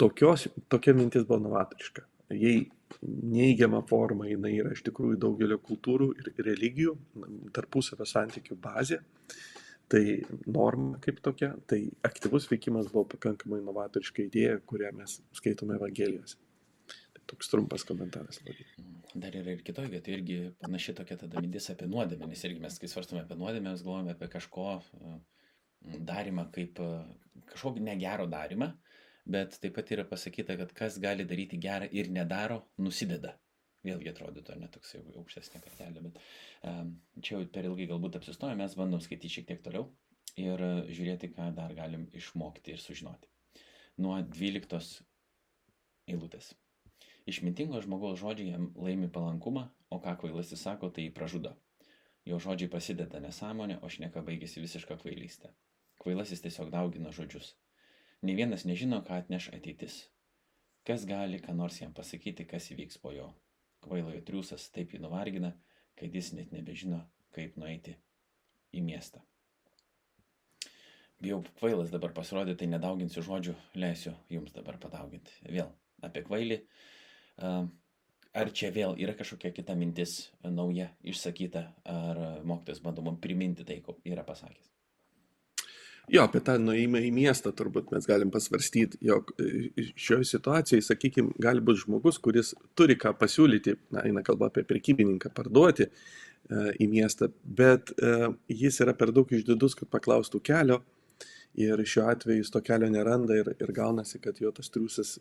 Tokios, 0.00 0.48
tokia 0.72 0.94
mintis 0.98 1.26
buvo 1.28 1.40
novatoriška. 1.44 2.06
Jei 2.32 2.64
neigiama 3.02 3.82
forma 3.88 4.26
jinai 4.28 4.54
yra 4.58 4.72
iš 4.74 4.82
tikrųjų 4.86 5.18
daugelio 5.20 5.58
kultūrų 5.62 6.08
ir 6.20 6.30
religijų 6.46 6.94
tarpusavio 7.54 8.06
santykių 8.08 8.56
bazė, 8.62 8.98
tai 9.92 10.02
norma 10.46 11.00
kaip 11.04 11.20
tokia, 11.24 11.52
tai 11.68 11.84
aktyvus 12.06 12.48
veikimas 12.50 12.88
buvo 12.92 13.04
pakankamai 13.14 13.60
inovatoriška 13.60 14.24
idėja, 14.24 14.60
kurią 14.68 14.92
mes 14.96 15.18
skaitome 15.36 15.76
Evangelijose. 15.76 16.38
Tai 17.12 17.24
toks 17.34 17.52
trumpas 17.52 17.84
komentaras. 17.88 18.40
Dar 19.12 19.34
yra 19.36 19.52
ir 19.52 19.60
kitoje 19.66 19.92
vietoje, 19.92 20.16
irgi 20.18 20.38
panaši 20.62 20.96
tokia 20.96 21.18
tada 21.20 21.42
mintis 21.44 21.68
apie 21.72 21.88
nuodėmę, 21.90 22.30
nes 22.30 22.44
irgi 22.48 22.64
mes, 22.64 22.78
kai 22.80 22.88
svarstame 22.88 23.24
apie 23.26 23.36
nuodėmę, 23.36 23.68
mes 23.68 23.84
galvojame 23.84 24.16
apie 24.16 24.30
kažko 24.32 24.70
darimą 25.82 26.48
kaip 26.54 26.80
kažkokį 27.52 27.84
negero 27.84 28.26
darimą, 28.30 28.72
bet 29.24 29.58
taip 29.62 29.76
pat 29.76 29.90
yra 29.94 30.04
pasakyta, 30.08 30.56
kad 30.60 30.74
kas 30.76 30.98
gali 31.02 31.26
daryti 31.28 31.60
gerą 31.62 31.88
ir 31.90 32.10
nedaro, 32.10 32.62
nusideda 32.78 33.36
vėlgi 33.86 34.12
atrodytų 34.12 34.56
ne 34.60 34.68
toks 34.72 34.94
jau 34.96 35.02
aukštesnė 35.22 35.60
kartelė, 35.64 36.04
bet 36.06 36.18
um, 36.68 36.94
čia 37.20 37.36
jau 37.36 37.46
per 37.54 37.66
ilgai 37.66 37.88
galbūt 37.90 38.18
apsistoja, 38.18 38.58
mes 38.58 38.76
bandom 38.78 39.02
skaityti 39.02 39.36
šiek 39.36 39.48
tiek 39.48 39.62
toliau 39.64 39.88
ir 40.40 40.62
uh, 40.62 40.82
žiūrėti, 40.86 41.32
ką 41.34 41.50
dar 41.56 41.74
galim 41.74 42.06
išmokti 42.14 42.74
ir 42.74 42.82
sužinoti. 42.82 43.30
Nuo 44.02 44.20
12 44.22 45.02
eilutės. 46.10 46.52
Išmintingo 47.28 47.82
žmogaus 47.82 48.18
žodžiai 48.22 48.54
jam 48.54 48.70
laimi 48.78 49.10
palankumą, 49.12 49.68
o 49.94 49.98
ką 50.02 50.16
kvailasis 50.22 50.62
sako, 50.62 50.90
tai 50.90 51.06
jį 51.06 51.12
pražudo. 51.18 51.52
Jo 52.26 52.38
žodžiai 52.42 52.70
prasideda 52.70 53.20
nesąmonė, 53.22 53.80
o 53.82 53.90
šneka 53.90 54.22
baigėsi 54.26 54.62
visišką 54.62 54.96
kvailystę. 55.02 55.52
Kvailasis 56.02 56.42
tiesiog 56.42 56.72
daugina 56.74 57.12
žodžius. 57.14 57.52
Ne 58.26 58.34
vienas 58.38 58.66
nežino, 58.66 59.00
ką 59.06 59.20
atneš 59.22 59.48
ateitis. 59.54 60.02
Kas 60.86 61.06
gali 61.06 61.38
ką 61.42 61.54
nors 61.54 61.78
jam 61.78 61.92
pasakyti, 61.94 62.46
kas 62.50 62.70
įvyks 62.74 62.98
po 63.02 63.12
jo. 63.14 63.28
Kvailojo 63.82 64.22
triūsas 64.26 64.68
taip 64.74 64.94
jį 64.94 65.02
nuvargina, 65.02 65.52
kad 65.98 66.14
jis 66.14 66.32
net 66.34 66.54
nebežino, 66.54 67.04
kaip 67.34 67.54
nueiti 67.58 67.94
į 68.74 68.82
miestą. 68.82 69.22
Bijau 71.22 71.38
kvailas 71.60 71.92
dabar 71.94 72.10
pasirodė, 72.16 72.56
tai 72.58 72.66
nedauginsiu 72.66 73.22
žodžių, 73.22 73.54
leisiu 73.78 74.16
jums 74.32 74.54
dabar 74.56 74.80
padauginti. 74.82 75.36
Vėl 75.46 75.70
apie 76.02 76.24
kvailį. 76.26 76.58
Ar 78.32 78.50
čia 78.56 78.72
vėl 78.74 78.96
yra 78.98 79.14
kažkokia 79.14 79.52
kita 79.54 79.76
mintis 79.78 80.32
nauja 80.42 80.88
išsakyta, 81.06 81.62
ar 81.86 82.22
mokytas 82.48 82.82
bandoma 82.82 83.14
priminti 83.22 83.66
tai, 83.68 83.78
ko 83.86 84.00
yra 84.08 84.24
pasakęs? 84.26 84.72
Jo, 86.10 86.24
apie 86.26 86.40
tą 86.42 86.56
nuėjimą 86.58 87.00
į 87.06 87.10
miestą 87.14 87.52
turbūt 87.54 87.92
mes 87.94 88.08
galim 88.10 88.30
pasvarstyti, 88.34 88.98
jog 89.06 89.30
e, 89.38 89.84
šioje 89.94 90.26
situacijoje, 90.32 90.82
sakykime, 90.88 91.36
gali 91.42 91.62
būti 91.62 91.84
žmogus, 91.84 92.18
kuris 92.22 92.50
turi 92.78 92.96
ką 92.98 93.14
pasiūlyti, 93.20 93.76
na, 93.94 94.02
eina 94.08 94.24
kalba 94.26 94.48
apie 94.50 94.64
prekybininką 94.66 95.30
parduoti 95.36 95.86
e, 95.86 95.92
į 96.82 96.88
miestą, 96.90 97.30
bet 97.44 97.94
e, 97.94 98.32
jis 98.50 98.80
yra 98.82 98.96
per 98.98 99.14
daug 99.14 99.30
išdidus, 99.30 99.78
kad 99.78 99.92
paklaustų 99.94 100.42
kelio 100.42 100.80
ir 101.54 101.78
šiuo 101.86 102.08
atveju 102.10 102.42
jis 102.42 102.50
to 102.50 102.64
kelio 102.66 102.90
neranda 102.90 103.38
ir, 103.38 103.52
ir 103.54 103.74
gaunasi, 103.76 104.18
kad 104.24 104.40
jo 104.42 104.50
tas 104.56 104.72
triusas 104.74 105.18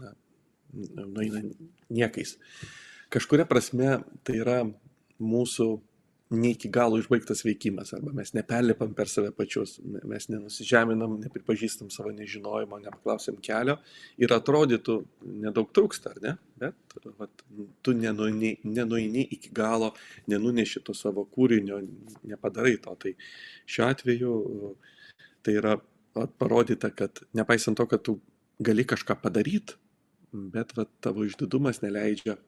na, 0.00 0.16
nueina 1.04 1.44
niekais. 1.94 2.38
Kažkuria 3.14 3.46
prasme 3.46 4.00
tai 4.26 4.40
yra 4.40 4.62
mūsų 5.22 5.68
ne 6.36 6.50
iki 6.54 6.68
galo 6.72 6.98
išbaigtas 7.00 7.44
veikimas, 7.46 7.92
arba 7.96 8.12
mes 8.16 8.32
neperlipam 8.36 8.92
per 8.96 9.10
save 9.10 9.30
pačius, 9.36 9.76
mes 9.84 10.28
nenusižeminam, 10.30 11.16
nepripažįstam 11.22 11.90
savo 11.94 12.12
nežinojimo, 12.14 12.78
nepaklausėm 12.84 13.40
kelio 13.44 13.76
ir 14.20 14.34
atrodytų 14.36 14.98
nedaug 15.44 15.72
trūksta, 15.74 16.14
ar 16.14 16.22
ne? 16.24 16.34
Bet 16.60 17.08
vat, 17.18 17.44
tu 17.84 17.94
nenueini, 17.98 18.54
nenueini 18.64 19.26
iki 19.36 19.52
galo, 19.54 19.92
nenuneši 20.30 20.84
to 20.86 20.94
savo 20.96 21.26
kūrinio, 21.30 21.80
nepadarai 22.30 22.76
to. 22.84 22.96
Tai 23.04 23.14
šiuo 23.66 23.88
atveju 23.90 24.34
tai 25.44 25.58
yra 25.60 25.76
parodyta, 26.38 26.90
kad 26.94 27.24
nepaisant 27.34 27.78
to, 27.78 27.88
kad 27.90 28.02
tu 28.06 28.18
gali 28.62 28.86
kažką 28.86 29.18
padaryti, 29.22 29.78
bet 30.32 30.76
vat, 30.78 30.90
tavo 31.04 31.26
išdidumas 31.26 31.82
neleidžia 31.82 32.38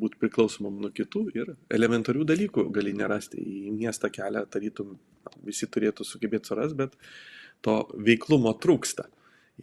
būti 0.00 0.20
priklausomam 0.22 0.78
nuo 0.82 0.90
kitų 0.94 1.24
ir 1.36 1.52
elementarių 1.74 2.26
dalykų 2.28 2.68
gali 2.74 2.94
nerasti. 2.96 3.40
Į 3.40 3.74
miestą 3.76 4.10
kelią 4.12 4.44
tarytum 4.50 4.96
visi 5.44 5.68
turėtų 5.68 6.06
sugebėti 6.08 6.52
suras, 6.52 6.74
bet 6.76 6.96
to 7.64 7.80
veiklumo 7.94 8.54
trūksta 8.62 9.08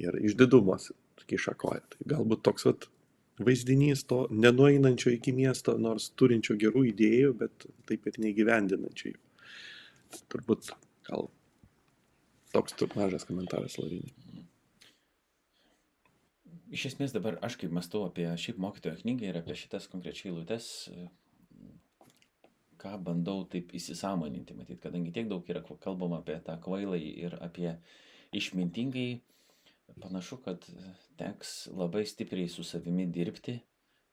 ir 0.01 0.17
išdidumos 0.21 0.91
kiša 1.29 1.55
koja. 1.57 1.81
Tai 1.93 2.09
galbūt 2.15 2.43
toks 2.45 2.67
vat, 2.67 2.87
vaizdinys 3.41 4.05
to 4.09 4.25
nenueinančio 4.31 5.15
iki 5.15 5.33
miesto, 5.35 5.77
nors 5.81 6.11
turinčio 6.19 6.57
gerų 6.61 6.85
idėjų, 6.91 7.31
bet 7.39 7.65
taip 7.89 8.05
ir 8.11 8.19
neįgyvendinančio 8.25 9.15
jų. 9.15 9.23
Turbūt 10.31 10.69
gal 11.09 11.31
toks 12.53 12.77
mažas 12.95 13.25
komentaras 13.27 13.79
Lavinė 13.81 14.24
iš 16.75 16.89
esmės 16.91 17.13
dabar 17.15 17.38
aš 17.45 17.55
kaip 17.61 17.73
mąstau 17.75 18.03
apie 18.07 18.27
šiaip 18.41 18.59
mokytojo 18.61 18.99
knygą 19.03 19.29
ir 19.29 19.38
apie 19.39 19.55
šitas 19.57 19.88
konkrečiai 19.91 20.31
eilutes, 20.31 20.67
ką 22.81 22.97
bandau 23.05 23.45
taip 23.51 23.71
įsisamoninti, 23.79 24.57
matyt, 24.57 24.81
kadangi 24.83 25.13
tiek 25.15 25.29
daug 25.31 25.47
yra 25.51 25.63
kalbama 25.83 26.19
apie 26.21 26.35
tą 26.45 26.57
kvailai 26.61 26.99
ir 27.01 27.38
apie 27.41 27.71
išmintingai, 28.35 29.21
panašu, 30.01 30.41
kad 30.43 30.67
teks 31.19 31.55
labai 31.71 32.03
stipriai 32.09 32.51
su 32.51 32.65
savimi 32.67 33.07
dirbti, 33.07 33.55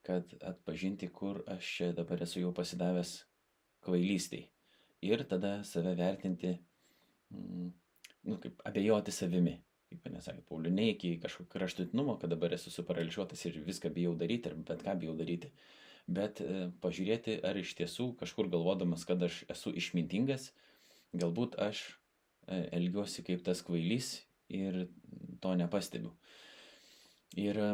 kad 0.06 0.30
atpažinti, 0.42 1.08
kur 1.14 1.42
aš 1.50 1.74
čia 1.76 1.90
dabar 1.96 2.22
esu 2.22 2.42
jau 2.42 2.54
pasidavęs 2.54 3.16
kvailystiai. 3.86 4.46
Ir 5.02 5.26
tada 5.26 5.56
save 5.66 5.96
vertinti, 5.98 6.54
mm, 7.34 7.68
nu, 8.30 8.38
kaip 8.42 8.62
abejoti 8.70 9.14
savimi 9.14 9.56
kaip 9.92 10.08
mane 10.08 10.22
sakė, 10.24 10.42
Pauliu, 10.48 10.72
ne 10.74 10.90
iki 10.92 11.14
kažkokio 11.22 11.52
kraštutinumo, 11.52 12.16
kad 12.20 12.32
dabar 12.32 12.54
esu 12.56 12.72
suparalyžiuotas 12.72 13.44
ir 13.48 13.60
viską 13.66 13.92
bijau 13.94 14.16
daryti, 14.18 14.50
ar 14.50 14.58
bet 14.68 14.84
ką 14.86 14.96
bijau 15.04 15.14
daryti, 15.18 15.52
bet 16.10 16.42
e, 16.42 16.66
pažiūrėti, 16.82 17.38
ar 17.46 17.58
iš 17.60 17.74
tiesų 17.78 18.12
kažkur 18.20 18.50
galvodamas, 18.52 19.06
kad 19.08 19.22
aš 19.22 19.42
esu 19.52 19.74
išmintingas, 19.78 20.50
galbūt 21.14 21.58
aš 21.62 21.84
e, 22.48 22.64
elgiuosi 22.78 23.24
kaip 23.26 23.44
tas 23.46 23.62
kvailys 23.66 24.14
ir 24.52 24.86
to 25.44 25.54
nepastebiu. 25.58 26.12
Ir 27.40 27.60
e, 27.60 27.72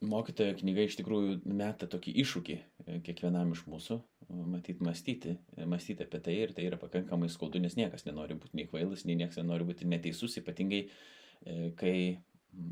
mokytojo 0.00 0.56
knyga 0.60 0.86
iš 0.86 0.96
tikrųjų 1.00 1.40
meta 1.44 1.88
tokį 1.90 2.14
iššūkį 2.22 2.56
e, 2.56 2.98
kiekvienam 3.04 3.52
iš 3.54 3.64
mūsų, 3.68 3.98
matyt, 4.48 4.80
mąstyti, 4.84 5.36
e, 5.56 5.66
mąstyti 5.68 6.06
apie 6.06 6.20
tai 6.24 6.36
ir 6.38 6.54
tai 6.56 6.64
yra 6.68 6.78
pakankamai 6.80 7.28
skaudu, 7.32 7.60
nes 7.60 7.76
niekas 7.76 8.06
nenori 8.08 8.38
būti 8.40 8.56
nei 8.56 8.68
kvailas, 8.70 9.04
nei 9.08 9.18
niekas 9.20 9.40
nenori 9.42 9.68
būti 9.68 9.88
neteisus, 9.90 10.38
ypatingai 10.40 10.86
e, 10.86 11.72
kai 11.80 11.94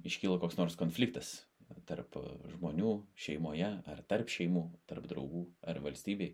iškyla 0.09 0.39
koks 0.41 0.57
nors 0.59 0.79
konfliktas 0.79 1.43
tarp 1.89 2.17
žmonių 2.55 2.95
šeimoje 3.19 3.69
ar 3.93 4.01
tarp 4.09 4.31
šeimų, 4.33 4.65
tarp 4.89 5.05
draugų 5.11 5.45
ar 5.69 5.83
valstybei. 5.85 6.33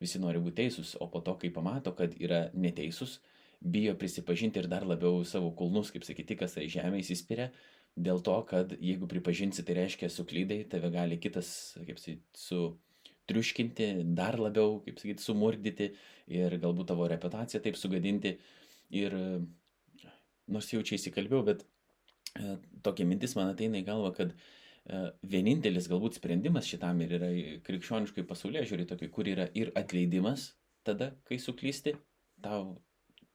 Visi 0.00 0.20
nori 0.22 0.40
būti 0.40 0.62
teisūs, 0.62 0.94
o 1.04 1.10
po 1.12 1.20
to, 1.20 1.34
kai 1.36 1.50
pamato, 1.52 1.92
kad 1.92 2.14
yra 2.16 2.46
neteisus, 2.56 3.18
bijo 3.60 3.92
prisipažinti 4.00 4.62
ir 4.62 4.70
dar 4.72 4.86
labiau 4.88 5.20
savo 5.28 5.50
kulnus, 5.52 5.92
kaip 5.92 6.06
sakyti, 6.08 6.38
kas 6.40 6.56
tai 6.56 6.64
žemė 6.72 7.02
įsispiria 7.02 7.50
dėl 7.96 8.22
to, 8.24 8.36
kad 8.48 8.72
jeigu 8.78 9.08
pripažinsi, 9.10 9.64
tai 9.66 9.76
reiškia 9.80 10.10
suklydai, 10.12 10.62
tave 10.70 10.90
gali 10.94 11.18
kitas, 11.20 11.50
kaip 11.86 11.98
sakyti, 12.00 12.22
su 12.38 12.60
triuškinti, 13.30 13.90
dar 14.18 14.38
labiau, 14.40 14.78
kaip 14.84 14.98
sakyti, 15.00 15.24
sumurdyti 15.24 15.90
ir 16.34 16.56
galbūt 16.62 16.90
tavo 16.90 17.06
reputaciją 17.10 17.62
taip 17.64 17.78
sugadinti. 17.78 18.36
Ir 18.96 19.14
nors 20.50 20.70
jau 20.72 20.82
čia 20.86 20.96
įsikalbėjau, 20.98 21.44
bet 21.46 21.62
e, 21.62 22.56
tokia 22.82 23.06
mintis 23.06 23.36
man 23.38 23.52
ateina 23.52 23.78
į 23.78 23.86
galvą, 23.86 24.10
kad 24.16 24.32
e, 24.34 25.02
vienintelis 25.30 25.86
galbūt 25.90 26.18
sprendimas 26.18 26.66
šitam 26.66 27.02
ir 27.04 27.14
yra 27.20 27.30
krikščioniškai 27.66 28.26
pasaulyje 28.26 28.66
žiūri 28.72 28.88
tokį, 28.90 29.10
kur 29.14 29.30
yra 29.30 29.46
ir 29.54 29.70
atleidimas 29.78 30.50
tada, 30.86 31.12
kai 31.28 31.38
suklysti, 31.38 31.94
tau 32.42 32.80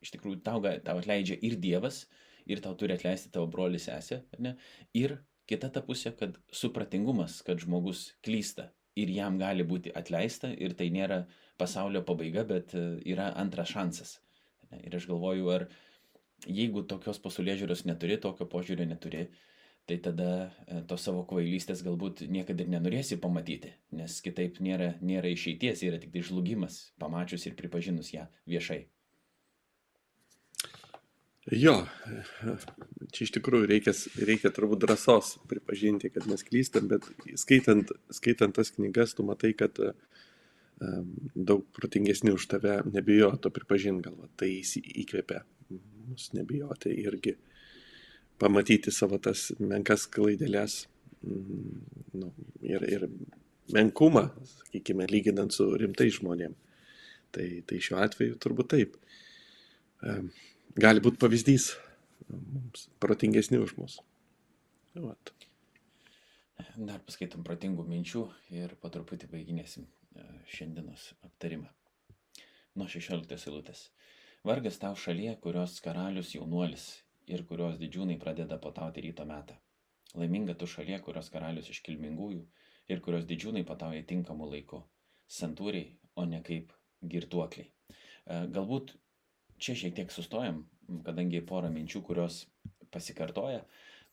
iš 0.04 0.14
tikrųjų 0.16 0.42
tau, 0.46 0.62
tau 0.86 1.00
atleidžia 1.00 1.38
ir 1.46 1.58
Dievas, 1.62 2.04
ir 2.46 2.62
tau 2.64 2.76
turi 2.78 2.96
atleisti 2.96 3.32
tavo 3.34 3.48
broli 3.52 3.80
sesė, 3.82 4.22
ne? 4.40 4.56
Ir 4.94 5.18
kita 5.50 5.70
ta 5.70 5.82
pusė, 5.86 6.14
kad 6.18 6.38
supratingumas, 6.54 7.42
kad 7.46 7.62
žmogus 7.62 8.12
klysta 8.26 8.72
ir 9.00 9.12
jam 9.12 9.40
gali 9.40 9.66
būti 9.68 9.94
atleista 9.96 10.52
ir 10.54 10.76
tai 10.78 10.90
nėra 10.94 11.26
pasaulio 11.60 12.02
pabaiga, 12.06 12.46
bet 12.48 12.76
e, 12.76 12.86
yra 13.12 13.32
antras 13.42 13.74
šansas. 13.74 14.20
Ir 14.82 14.96
aš 14.98 15.08
galvoju, 15.10 15.50
ar 15.54 15.68
jeigu 16.48 16.86
tokios 16.90 17.20
pasaulio 17.24 17.56
žiūros 17.60 17.86
neturi, 17.88 18.18
tokio 18.22 18.48
požiūrio 18.50 18.88
neturi, 18.90 19.28
tai 19.86 20.00
tada 20.02 20.30
e, 20.66 20.82
tos 20.90 21.06
savo 21.06 21.24
kvailystės 21.30 21.84
galbūt 21.86 22.26
niekada 22.32 22.66
ir 22.66 22.74
nenorėsi 22.74 23.20
pamatyti, 23.22 23.76
nes 23.96 24.18
kitaip 24.26 24.60
nėra, 24.64 24.96
nėra 25.06 25.32
išeities, 25.32 25.86
yra 25.86 26.02
tik 26.02 26.16
tai 26.16 26.26
žlugimas, 26.26 26.82
pamačius 27.02 27.46
ir 27.46 27.58
pripažinus 27.60 28.14
ją 28.16 28.26
viešai. 28.50 28.86
Jo, 31.54 31.76
čia 33.14 33.28
iš 33.28 33.32
tikrųjų 33.36 33.68
reikia, 33.70 33.92
reikia 34.18 34.50
turbūt 34.50 34.82
drąsos 34.82 35.36
pripažinti, 35.46 36.10
kad 36.10 36.26
mes 36.26 36.42
klystam, 36.46 36.88
bet 36.90 37.06
skaitant, 37.38 37.92
skaitant 38.10 38.56
tas 38.58 38.74
knygas, 38.74 39.14
tu 39.14 39.26
matai, 39.28 39.52
kad 39.54 39.78
um, 39.78 41.12
daug 41.38 41.68
protingesni 41.78 42.34
už 42.34 42.48
tave 42.50 42.80
nebijo 42.90 43.30
to 43.38 43.52
pripažinti, 43.54 44.08
galva, 44.08 44.32
tai 44.42 44.50
įkvėpia 44.64 45.44
mus 45.70 46.32
nebijoti 46.34 46.96
irgi. 47.04 47.36
Pamatyti 48.42 48.92
savo 48.92 49.22
tas 49.22 49.52
menkas 49.62 50.08
klaidelės 50.12 50.88
mm, 51.22 51.78
nu, 52.24 52.32
ir, 52.66 52.90
ir 52.90 53.06
menkumą, 53.76 54.32
sakykime, 54.50 55.06
lyginant 55.14 55.54
su 55.54 55.70
rimtais 55.78 56.18
žmonėm. 56.18 56.58
Tai, 57.38 57.48
tai 57.70 57.80
šiuo 57.86 58.02
atveju 58.02 58.42
turbūt 58.42 58.74
taip. 58.74 59.00
Gali 60.76 61.00
būti 61.00 61.22
pavyzdys 61.22 61.70
mums 62.28 62.90
protingesni 63.00 63.62
už 63.64 63.78
mus. 63.80 63.94
Vat. 64.96 65.32
Dar 66.76 67.00
paskaitom 67.08 67.46
protingų 67.48 67.86
minčių 67.88 68.26
ir 68.52 68.74
po 68.82 68.92
truputį 68.92 69.30
baiginėsim 69.32 69.86
e, 69.86 70.26
šiandienos 70.52 71.06
aptarimą. 71.24 71.70
Nuo 72.76 72.88
16 72.92 73.48
eilutės. 73.48 73.86
Vargas 74.44 74.82
tau 74.82 74.98
šalyje, 75.00 75.38
kurios 75.46 75.78
karalius 75.86 76.34
jaunuolis 76.36 76.90
ir 77.32 77.46
kurios 77.48 77.80
didžiūnai 77.80 78.20
pradeda 78.20 78.60
potauti 78.60 79.06
ryto 79.08 79.24
metą. 79.30 79.56
Laiminga 80.20 80.58
tu 80.60 80.68
šalie, 80.68 81.00
kurios 81.08 81.32
karalius 81.32 81.72
iš 81.72 81.80
kilmingųjų 81.88 82.44
ir 82.92 83.02
kurios 83.08 83.24
didžiūnai 83.32 83.64
patauja 83.68 84.04
tinkamu 84.04 84.52
laiku. 84.52 84.84
Santūriai, 85.32 85.96
o 86.20 86.28
ne 86.28 86.44
kaip 86.44 86.76
girtuokliai. 87.16 87.72
E, 87.72 88.44
galbūt 88.52 88.98
čia 89.62 89.76
šiek 89.80 89.96
tiek 89.98 90.12
sustojam, 90.14 90.64
kadangi 91.06 91.44
porą 91.46 91.72
minčių, 91.74 92.02
kurios 92.06 92.44
pasikartoja. 92.94 93.64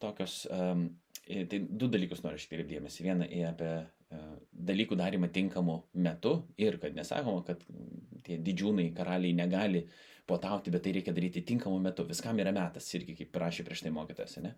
Tokios, 0.02 0.42
tai 1.26 1.60
du 1.68 1.88
dalykus 1.90 2.22
noriu 2.24 2.40
tiek 2.50 2.64
dėmesį. 2.68 3.04
Vieną 3.06 3.28
į 3.30 3.42
apie 3.52 3.70
e, 3.78 4.22
dalykų 4.70 4.98
darimą 4.98 5.30
tinkamu 5.34 5.76
metu 6.02 6.34
ir 6.58 6.78
kad 6.82 6.96
nesakoma, 6.98 7.44
kad 7.46 7.62
tie 8.26 8.38
didžiūnai 8.42 8.88
karaliai 8.96 9.36
negali 9.36 9.84
puotauti, 10.26 10.72
bet 10.74 10.84
tai 10.84 10.96
reikia 10.98 11.14
daryti 11.14 11.44
tinkamu 11.46 11.78
metu. 11.82 12.06
Viskam 12.08 12.38
yra 12.42 12.54
metas, 12.54 12.88
irgi 12.98 13.16
kaip 13.20 13.32
prašė 13.34 13.66
prieš 13.66 13.86
tai 13.86 13.94
mokytas. 13.94 14.38
Ne? 14.42 14.56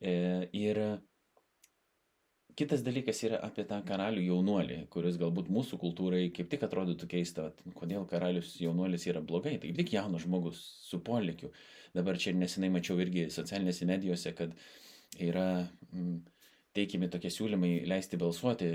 E, 0.00 0.14
ir 0.60 0.80
kitas 2.58 2.84
dalykas 2.86 3.22
yra 3.26 3.40
apie 3.46 3.64
tą 3.68 3.80
karalių 3.86 4.24
jaunuolį, 4.28 4.78
kuris 4.92 5.18
galbūt 5.20 5.50
mūsų 5.52 5.78
kultūrai 5.82 6.26
kaip 6.34 6.50
tik 6.52 6.66
atrodytų 6.66 7.08
keista, 7.10 7.48
kodėl 7.78 8.06
karalius 8.10 8.54
jaunuolis 8.62 9.06
yra 9.10 9.22
blogai. 9.24 9.56
Tai 9.62 9.72
tik 9.78 9.94
jaunas 9.96 10.26
žmogus 10.26 10.60
su 10.88 11.00
polėkiu. 11.04 11.52
Dabar 11.94 12.18
čia 12.18 12.34
nesenai 12.34 12.72
mačiau 12.74 12.98
irgi 13.02 13.28
socialinėse 13.34 13.90
medijose, 13.90 14.36
kad 14.36 14.54
yra... 15.22 15.66
Mm, 15.92 16.22
teikiami 16.74 17.08
tokie 17.10 17.30
siūlymai 17.30 17.84
leisti 17.86 18.18
balsuoti 18.18 18.66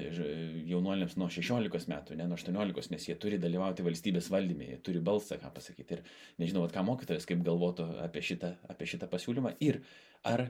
jaunuoliams 0.69 1.17
nuo 1.19 1.27
16 1.35 1.89
metų, 1.91 2.15
ne 2.15 2.27
nuo 2.29 2.37
18, 2.39 2.93
nes 2.93 3.07
jie 3.09 3.15
turi 3.19 3.39
dalyvauti 3.41 3.83
valstybės 3.83 4.29
valdyme, 4.31 4.69
jie 4.71 4.77
turi 4.85 5.01
balsą, 5.03 5.35
ką 5.41 5.51
pasakyti. 5.55 5.97
Ir 5.97 6.05
nežinau, 6.39 6.63
ką 6.71 6.85
mokytojas 6.87 7.27
kaip 7.27 7.43
galvotų 7.43 7.89
apie 8.05 8.23
šitą, 8.23 8.53
apie 8.71 8.87
šitą 8.87 9.09
pasiūlymą. 9.11 9.51
Ir 9.67 9.81
ar 10.23 10.47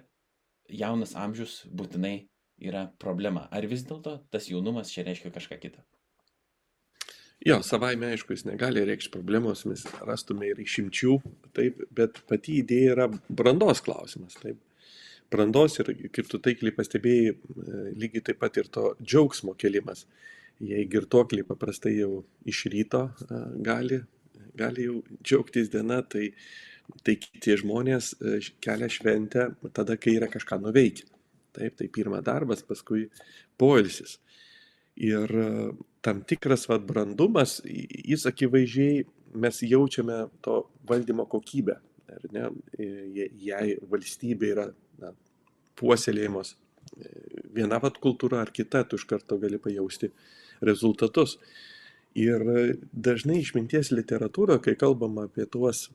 jaunas 0.69 1.15
amžius 1.17 1.63
būtinai 1.73 2.29
yra 2.61 2.87
problema, 3.01 3.47
ar 3.51 3.65
vis 3.69 3.85
dėlto 3.87 4.19
tas 4.33 4.49
jaunumas 4.51 4.91
čia 4.93 5.05
reiškia 5.07 5.31
kažką 5.35 5.59
kitą. 5.61 5.83
Jo, 7.47 7.61
savaime 7.63 8.09
aišku, 8.11 8.35
jis 8.35 8.43
negali 8.43 8.81
reikšti 8.83 9.13
problemos, 9.13 9.61
mes 9.69 9.85
rastume 10.03 10.49
ir 10.49 10.57
išimčių, 10.59 11.13
taip, 11.55 11.77
bet 11.95 12.19
pati 12.27 12.57
idėja 12.59 12.95
yra 12.97 13.05
brandos 13.31 13.79
klausimas, 13.85 14.35
taip 14.41 14.59
brandos 15.31 15.77
ir, 15.79 15.91
kaip 16.11 16.27
tu 16.27 16.39
taikliai 16.43 16.75
pastebėjai, 16.75 17.35
lygiai 17.95 18.25
taip 18.27 18.41
pat 18.41 18.59
ir 18.59 18.67
to 18.73 18.89
džiaugsmo 18.99 19.55
kelimas. 19.59 20.03
Jei 20.59 20.83
girtuokliai 20.91 21.47
paprastai 21.47 21.93
jau 21.95 22.25
iš 22.49 22.65
ryto 22.73 23.05
e, 23.07 23.37
gali, 23.63 24.01
gali 24.59 24.89
jau 24.89 24.97
džiaugtis 25.23 25.69
diena, 25.71 26.01
tai, 26.03 26.33
tai 27.07 27.15
tie 27.15 27.55
žmonės 27.61 28.11
e, 28.19 28.33
kelia 28.59 28.89
šventę 28.91 29.45
tada, 29.71 29.95
kai 29.95 30.17
yra 30.17 30.27
kažką 30.27 30.59
nuveikę. 30.65 31.07
Taip, 31.55 31.77
tai 31.79 31.89
pirma 31.91 32.21
darbas, 32.25 32.63
paskui 32.65 33.07
poilsis. 33.59 34.17
Ir 34.99 35.31
tam 36.05 36.23
tikras 36.27 36.67
vat, 36.69 36.83
brandumas, 36.87 37.59
jis 37.65 38.25
akivaizdžiai 38.29 39.05
mes 39.39 39.61
jaučiame 39.63 40.25
to 40.45 40.61
valdymo 40.89 41.25
kokybę. 41.29 41.77
Ar 42.09 42.25
ne, 42.33 42.47
jei 42.79 43.75
valstybė 43.89 44.53
yra 44.55 44.65
na, 45.01 45.13
puoselėjimos 45.79 46.55
viena 47.55 47.79
vat 47.81 47.99
kultūra 48.01 48.43
ar 48.43 48.51
kita, 48.55 48.83
tu 48.87 48.99
iš 48.99 49.05
karto 49.09 49.37
gali 49.41 49.59
pajausti 49.61 50.11
rezultatus. 50.65 51.37
Ir 52.17 52.43
dažnai 52.91 53.39
išminties 53.43 53.91
literatūra, 53.93 54.57
kai 54.63 54.75
kalbama 54.79 55.27
apie 55.29 55.45
tuos 55.45 55.87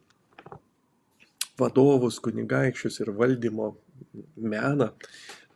vadovus, 1.59 2.21
kunigaikščius 2.23 3.01
ir 3.03 3.13
valdymo 3.19 3.73
meną, 4.37 4.93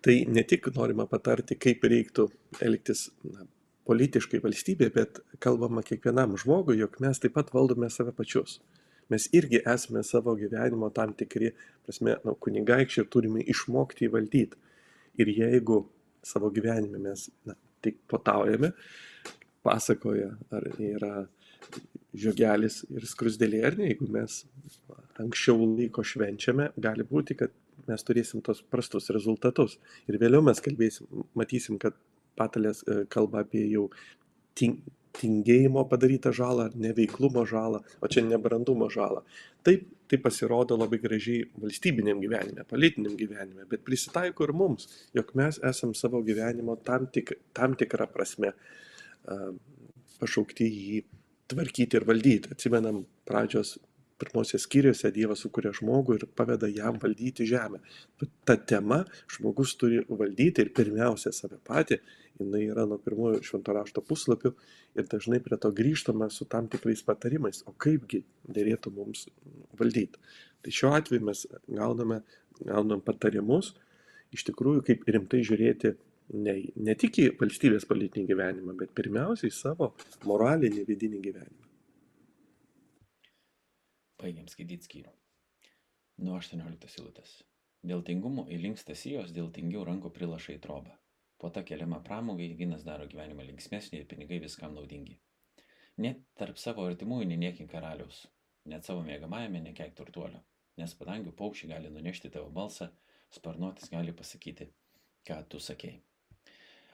tai 0.04 0.20
ne 0.30 0.44
tik 0.46 0.70
norima 0.76 1.06
patarti, 1.10 1.58
kaip 1.58 1.84
reiktų 1.84 2.28
elgtis 2.64 3.08
na, 3.26 3.46
politiškai 3.88 4.40
valstybė, 4.44 4.90
bet 4.94 5.22
kalbama 5.42 5.82
kiekvienam 5.86 6.36
žmogui, 6.40 6.76
jog 6.78 6.98
mes 7.02 7.20
taip 7.22 7.34
pat 7.38 7.54
valdome 7.54 7.88
save 7.90 8.12
pačius 8.16 8.58
mes 9.08 9.28
irgi 9.32 9.60
esame 9.74 10.02
savo 10.04 10.34
gyvenimo 10.36 10.90
tam 10.94 11.14
tikri, 11.16 11.52
prasme, 11.86 12.16
nu, 12.24 12.34
kunigaikščiai 12.44 13.04
ir 13.04 13.10
turime 13.12 13.44
išmokti 13.54 14.08
įvaldyti. 14.08 14.60
Ir 15.22 15.32
jeigu 15.32 15.80
savo 16.24 16.50
gyvenime 16.54 17.00
mes 17.02 17.28
na, 17.48 17.56
tik 17.84 17.98
potaujame, 18.10 18.72
pasakoja, 19.66 20.30
ar 20.54 20.68
yra 20.76 21.12
žiogelis 22.18 22.82
ir 22.92 23.06
skrusdėlė, 23.08 23.62
ar 23.66 23.78
ne, 23.78 23.88
jeigu 23.92 24.08
mes 24.12 24.42
anksčiau 25.22 25.64
laiko 25.64 26.04
švenčiame, 26.06 26.70
gali 26.76 27.06
būti, 27.08 27.36
kad 27.38 27.54
mes 27.88 28.04
turėsim 28.06 28.42
tos 28.44 28.62
prastus 28.62 29.10
rezultatus. 29.14 29.78
Ir 30.08 30.20
vėliau 30.20 30.44
mes 30.44 30.60
kalbėsim, 30.64 31.08
matysim, 31.38 31.78
kad 31.82 31.96
patalės 32.38 32.84
e, 32.86 33.02
kalba 33.10 33.42
apie 33.44 33.64
jau 33.72 33.88
tingėjimo 34.58 35.84
padarytą 35.90 36.32
žalą, 36.34 36.68
neveiklumo 36.78 37.44
žalą, 37.48 37.82
o 38.02 38.10
čia 38.10 38.24
nebrandumo 38.26 38.88
žalą. 38.92 39.24
Taip, 39.66 39.86
tai 40.08 40.18
pasirodo 40.22 40.78
labai 40.78 41.00
gražiai 41.02 41.44
valstybiniam 41.60 42.20
gyvenime, 42.22 42.64
politiniam 42.68 43.16
gyvenime, 43.18 43.66
bet 43.70 43.84
prisitaiko 43.86 44.46
ir 44.46 44.54
mums, 44.56 44.88
jog 45.16 45.34
mes 45.38 45.60
esam 45.70 45.94
savo 45.98 46.22
gyvenimo 46.24 46.78
tam, 46.84 47.06
tik, 47.12 47.34
tam 47.56 47.76
tikrą 47.78 48.08
prasme 48.12 48.54
uh, 48.54 49.50
pašaukti 50.22 50.68
jį 50.68 51.02
tvarkyti 51.48 51.98
ir 51.98 52.06
valdyti. 52.08 52.54
Atsimenam 52.54 53.02
pradžios 53.28 53.76
pirmosios 54.18 54.64
skyriuose 54.66 55.10
Dievas 55.14 55.42
sukuria 55.44 55.72
žmogų 55.76 56.18
ir 56.18 56.24
paveda 56.38 56.68
jam 56.70 56.98
valdyti 57.02 57.46
žemę. 57.48 57.80
Bet 58.20 58.32
ta 58.48 58.56
tema 58.58 59.04
žmogus 59.34 59.76
turi 59.80 60.00
valdyti 60.08 60.64
ir 60.64 60.72
pirmiausia 60.76 61.32
save 61.34 61.60
patį 61.68 62.00
jinai 62.38 62.64
yra 62.70 62.86
nuo 62.88 62.98
pirmųjų 63.02 63.42
švento 63.46 63.74
rašto 63.74 64.02
puslapių 64.04 64.52
ir 64.98 65.06
dažnai 65.10 65.40
prie 65.44 65.58
to 65.60 65.70
grįžtama 65.74 66.30
su 66.30 66.46
tam 66.50 66.68
tikrais 66.70 67.02
patarimais, 67.06 67.62
o 67.66 67.74
kaipgi 67.74 68.22
dėrėtų 68.46 68.92
mums 68.94 69.26
valdyti. 69.78 70.20
Tai 70.62 70.74
šiuo 70.74 70.92
atveju 70.98 71.24
mes 71.28 71.44
gauname, 71.66 72.22
gaunam 72.60 73.02
patarimus, 73.04 73.74
iš 74.34 74.44
tikrųjų 74.50 74.84
kaip 74.88 75.06
rimtai 75.08 75.44
žiūrėti 75.46 75.94
ne, 76.34 76.58
ne 76.76 76.98
tik 76.98 77.22
į 77.22 77.30
valstybės 77.40 77.88
politinį 77.88 78.28
gyvenimą, 78.32 78.76
bet 78.82 78.94
pirmiausiai 78.98 79.54
savo 79.54 79.92
moralinį 80.28 80.84
vidinį 80.88 81.24
gyvenimą. 81.30 81.67
Baigiam 84.18 84.48
skaityti 84.50 84.88
skyrių. 84.88 85.12
Nuo 86.26 86.38
18 86.40 86.90
silutės. 86.90 87.36
Dėl 87.86 88.02
tingumo 88.06 88.44
įlinksta 88.50 88.96
sijos, 88.98 89.30
dėl 89.36 89.52
tingių 89.54 89.84
rankų 89.86 90.10
prilašai 90.16 90.56
trobą. 90.64 90.96
Puota 91.38 91.62
keliama 91.62 92.00
pramogai, 92.02 92.48
vynas 92.58 92.82
daro 92.86 93.06
gyvenimą 93.06 93.46
linksmesnį 93.52 94.00
ir 94.00 94.08
pinigai 94.10 94.40
viskam 94.42 94.74
naudingi. 94.74 95.20
Net 96.02 96.24
tarp 96.40 96.58
savo 96.58 96.86
artimųjų 96.90 97.28
neniekink 97.30 97.70
karaliaus, 97.70 98.24
net 98.66 98.86
savo 98.86 99.04
mėgamajame 99.06 99.62
nekeik 99.68 99.94
turtuolio, 99.98 100.42
nes 100.82 100.98
padangių 100.98 101.36
paukščiai 101.38 101.72
gali 101.76 101.94
nunešti 101.94 102.30
tavo 102.34 102.50
balsą, 102.54 102.90
sparnuotis 103.34 103.90
gali 103.94 104.14
pasakyti, 104.14 104.68
ką 105.30 105.38
tu 105.50 105.62
sakėjai. 105.62 106.00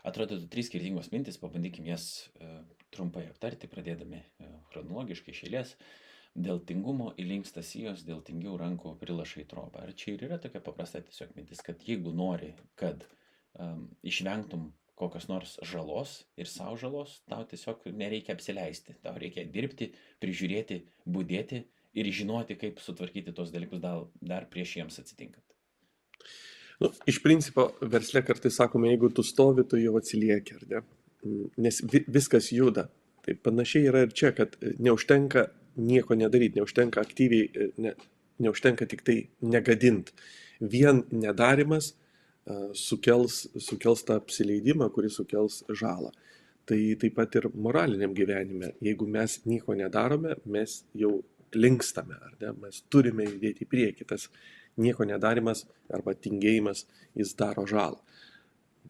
Atrodytų 0.05 0.51
trys 0.53 0.69
skirtingos 0.69 1.09
mintis, 1.13 1.41
pabandykim 1.41 1.87
jas 1.89 2.29
e, 2.37 2.49
trumpai 2.93 3.25
aptarti, 3.31 3.71
pradėdami 3.73 4.21
e, 4.21 4.49
chronologiškai 4.73 5.33
iš 5.33 5.47
eilės. 5.49 5.77
Dėl 6.35 6.61
tingumo 6.67 7.13
įlinksta 7.21 7.63
sijos, 7.63 8.03
dėl 8.07 8.23
tingių 8.27 8.57
rankų 8.61 8.97
prilašai 9.01 9.47
trobą. 9.51 9.85
Ar 9.87 9.93
čia 9.95 10.15
ir 10.15 10.25
yra 10.29 10.39
tokia 10.43 10.63
paprasta 10.65 11.03
tiesiog 11.05 11.35
mintis, 11.37 11.63
kad 11.63 11.83
jeigu 11.87 12.13
nori, 12.15 12.53
kad 12.81 13.07
um, 13.55 13.87
išvengtum 14.03 14.73
kokios 14.99 15.27
nors 15.31 15.57
žalos 15.67 16.21
ir 16.39 16.51
savo 16.51 16.77
žalos, 16.79 17.21
tau 17.31 17.47
tiesiog 17.51 17.87
nereikia 17.95 18.35
apsileisti, 18.35 18.97
tau 19.03 19.15
reikia 19.19 19.47
dirbti, 19.51 19.91
prižiūrėti, 20.23 20.83
būdėti 21.07 21.65
ir 21.99 22.11
žinoti, 22.15 22.59
kaip 22.59 22.83
sutvarkyti 22.83 23.35
tos 23.35 23.51
dalykus 23.55 23.83
dar, 23.83 24.05
dar 24.23 24.47
prieš 24.51 24.79
jiems 24.79 24.99
atsitinkant. 25.03 25.45
Nu, 26.83 26.91
iš 27.11 27.21
principo, 27.23 27.69
versle 27.81 28.23
kartais 28.27 28.57
sakome, 28.59 28.91
jeigu 28.91 29.11
tu 29.15 29.23
stovi, 29.27 29.67
tu 29.67 29.79
jau 29.79 29.95
atsilieki, 30.01 30.59
ar 30.59 30.65
ne? 30.71 30.83
Nes 31.63 31.79
vi, 31.87 32.03
viskas 32.11 32.51
juda. 32.53 32.89
Tai 33.25 33.37
panašiai 33.47 33.87
yra 33.89 34.03
ir 34.05 34.11
čia, 34.13 34.35
kad 34.37 34.59
neužtenka 34.83 35.47
nieko 35.77 36.17
nedaryti, 36.19 36.59
neužtenka 36.61 37.03
aktyviai, 37.03 37.51
e, 37.55 37.69
ne, 37.83 37.95
neužtenka 38.43 38.87
tik 38.91 39.05
tai 39.07 39.19
negadint. 39.43 40.13
Vien 40.61 41.03
nedarimas 41.11 41.93
uh, 42.47 42.71
sukels, 42.79 43.45
sukels 43.61 44.05
tą 44.07 44.19
apsileidimą, 44.21 44.89
kuris 44.95 45.19
sukels 45.19 45.63
žalą. 45.69 46.13
Tai 46.65 46.79
taip 47.01 47.17
pat 47.19 47.37
ir 47.37 47.49
moraliniam 47.53 48.15
gyvenime. 48.17 48.73
Jeigu 48.83 49.07
mes 49.11 49.41
nieko 49.45 49.77
nedarome, 49.77 50.39
mes 50.47 50.79
jau 50.97 51.19
linkstame, 51.55 52.17
ar 52.17 52.37
ne? 52.41 52.53
Mes 52.63 52.81
turime 52.91 53.27
judėti 53.29 53.67
į 53.67 53.71
priekį. 53.71 54.07
Tas 54.09 54.29
nieko 54.81 55.07
nedarimas 55.07 55.65
arba 55.93 56.15
tingėjimas, 56.15 56.87
jis 57.19 57.35
daro 57.39 57.67
žalą. 57.71 58.01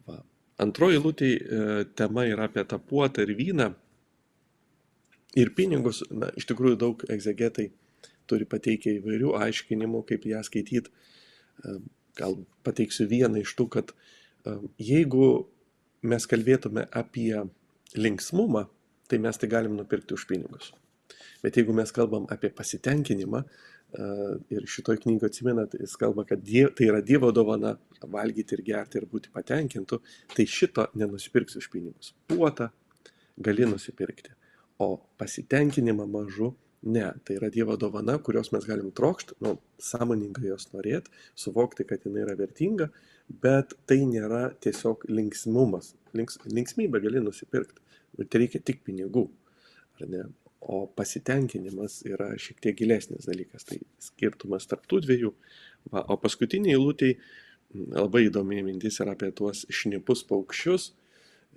Va. 0.07 0.21
Antroji 0.63 1.01
lūtė 1.03 1.31
e, 1.35 1.65
tema 1.99 2.25
yra 2.31 2.47
apie 2.49 2.63
tą 2.69 2.79
puotą 2.79 3.25
ir 3.27 3.35
vyną 3.37 3.73
ir 5.39 5.51
pinigus, 5.57 6.03
na, 6.11 6.31
iš 6.39 6.47
tikrųjų 6.51 6.79
daug 6.81 7.03
egzegetai 7.11 7.71
turi 8.31 8.47
pateikę 8.49 8.95
įvairių 9.01 9.35
aiškinimų, 9.45 10.05
kaip 10.09 10.27
ją 10.29 10.41
skaityti. 10.47 10.93
Gal 12.19 12.39
pateiksiu 12.67 13.09
vieną 13.11 13.43
iš 13.43 13.55
tų, 13.59 13.69
kad 13.75 13.93
jeigu 14.81 15.29
mes 16.05 16.27
kalbėtume 16.31 16.87
apie 16.95 17.43
linksmumą, 17.99 18.67
tai 19.11 19.21
mes 19.21 19.39
tai 19.41 19.51
galim 19.51 19.77
nupirkti 19.79 20.17
už 20.17 20.27
pinigus. 20.31 20.73
Bet 21.45 21.59
jeigu 21.59 21.75
mes 21.77 21.91
kalbam 21.93 22.29
apie 22.33 22.51
pasitenkinimą, 22.55 23.43
ir 24.51 24.65
šitoj 24.67 24.99
knygoje 25.05 25.31
atsimenat, 25.31 25.77
jis 25.79 25.93
kalba, 26.01 26.25
kad 26.27 26.41
die, 26.43 26.65
tai 26.75 26.89
yra 26.89 27.03
Dievo 27.05 27.31
dovana 27.35 27.77
valgyti 28.11 28.57
ir 28.57 28.65
gerti 28.67 28.99
ir 28.99 29.07
būti 29.11 29.31
patenkintų, 29.35 30.01
tai 30.35 30.47
šito 30.51 30.89
nenusipirksi 30.99 31.61
už 31.61 31.69
pinigus. 31.71 32.11
Puotą 32.31 32.73
gali 33.39 33.69
nusipirkti 33.71 34.35
o 34.79 34.89
pasitenkinimą 35.19 36.07
mažu 36.11 36.55
ne. 36.83 37.07
Tai 37.25 37.37
yra 37.39 37.51
dievo 37.51 37.77
dovana 37.81 38.19
kurios 38.19 38.53
mes 38.53 38.67
galim 38.69 38.91
trokšt 38.93 39.35
nu 39.45 39.57
sąmoningai 39.81 40.51
jos 40.51 40.69
norėt 40.75 41.09
suvokti 41.39 41.87
kad 41.89 42.05
jinai 42.05 42.25
yra 42.27 42.37
vertinga 42.39 42.91
bet 43.29 43.75
tai 43.89 44.03
nėra 44.09 44.51
tiesiog 44.61 45.07
linksmumas. 45.09 45.95
Links 46.15 46.39
linksmybę 46.45 47.01
gali 47.01 47.23
nusipirkt. 47.25 47.81
Bet 48.19 48.31
tereikia 48.31 48.61
tik 48.61 48.85
pinigų 48.87 49.29
ar 50.01 50.11
ne? 50.11 50.25
O 50.65 50.85
pasitenkinimas 50.97 52.03
yra 52.09 52.31
šiek 52.41 52.61
tiek 52.65 52.77
gilesnis 52.79 53.27
dalykas. 53.29 53.67
Tai 53.69 53.81
skirtumas 54.01 54.69
tarp 54.69 54.87
tų 54.89 55.03
dviejų. 55.05 55.33
Va 55.93 56.05
o 56.09 56.17
paskutinėj 56.21 56.77
eilutėj 56.77 57.17
labai 57.75 58.29
įdomi 58.29 58.63
mintis 58.65 59.01
yra 59.03 59.17
apie 59.17 59.33
tuos 59.37 59.65
šnipus 59.73 60.23
paukščius 60.29 60.93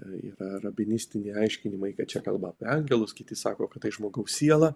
yra 0.05 0.59
rabinistiniai 0.63 1.43
aiškinimai, 1.43 1.93
kad 1.97 2.09
čia 2.11 2.21
kalba 2.25 2.51
apie 2.53 2.67
angelus, 2.69 3.13
kiti 3.17 3.35
sako, 3.35 3.67
kad 3.71 3.83
tai 3.83 3.91
žmogaus 3.95 4.35
siela, 4.37 4.73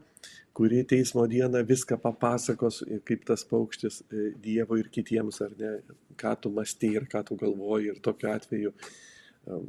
kuri 0.58 0.82
teismo 0.88 1.26
dieną 1.30 1.62
viską 1.68 2.00
papasakos, 2.02 2.82
kaip 3.08 3.26
tas 3.28 3.46
paukštis 3.48 4.02
e, 4.10 4.32
Dievo 4.42 4.80
ir 4.80 4.90
kitiems, 4.94 5.42
ar 5.46 5.54
ne, 5.60 5.76
ką 6.20 6.34
tu 6.42 6.52
mąstai 6.56 6.92
ir 6.98 7.08
ką 7.12 7.24
tu 7.28 7.38
galvoji 7.40 7.94
ir 7.94 8.02
tokiu 8.04 8.32
atveju. 8.34 8.74
E, 8.74 9.62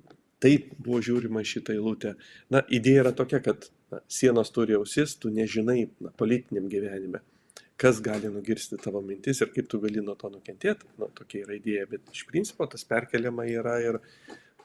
taip 0.43 0.73
buvo 0.79 1.03
žiūrima 1.05 1.45
šitą 1.47 1.77
eilutę. 1.77 2.17
Na, 2.51 2.65
idėja 2.67 3.05
yra 3.05 3.13
tokia, 3.17 3.43
kad 3.45 3.69
na, 3.93 4.03
sienos 4.11 4.51
turi 4.55 4.75
ausis, 4.79 5.15
tu 5.21 5.31
nežinai 5.35 5.85
na, 6.03 6.11
politiniam 6.19 6.67
gyvenime, 6.73 7.23
kas 7.81 8.01
gali 8.03 8.31
nugirsti 8.33 8.81
tavo 8.83 9.03
mintis 9.05 9.43
ir 9.45 9.53
kaip 9.55 9.71
tu 9.71 9.81
gali 9.83 10.03
nuo 10.03 10.17
to 10.19 10.33
nukentėti. 10.33 10.91
Na, 10.99 11.13
tokia 11.15 11.45
yra 11.47 11.61
idėja, 11.61 11.87
bet 11.95 12.15
iš 12.15 12.27
principo 12.31 12.67
tas 12.71 12.87
perkeliama 12.89 13.47
yra 13.53 13.79
ir 13.85 14.03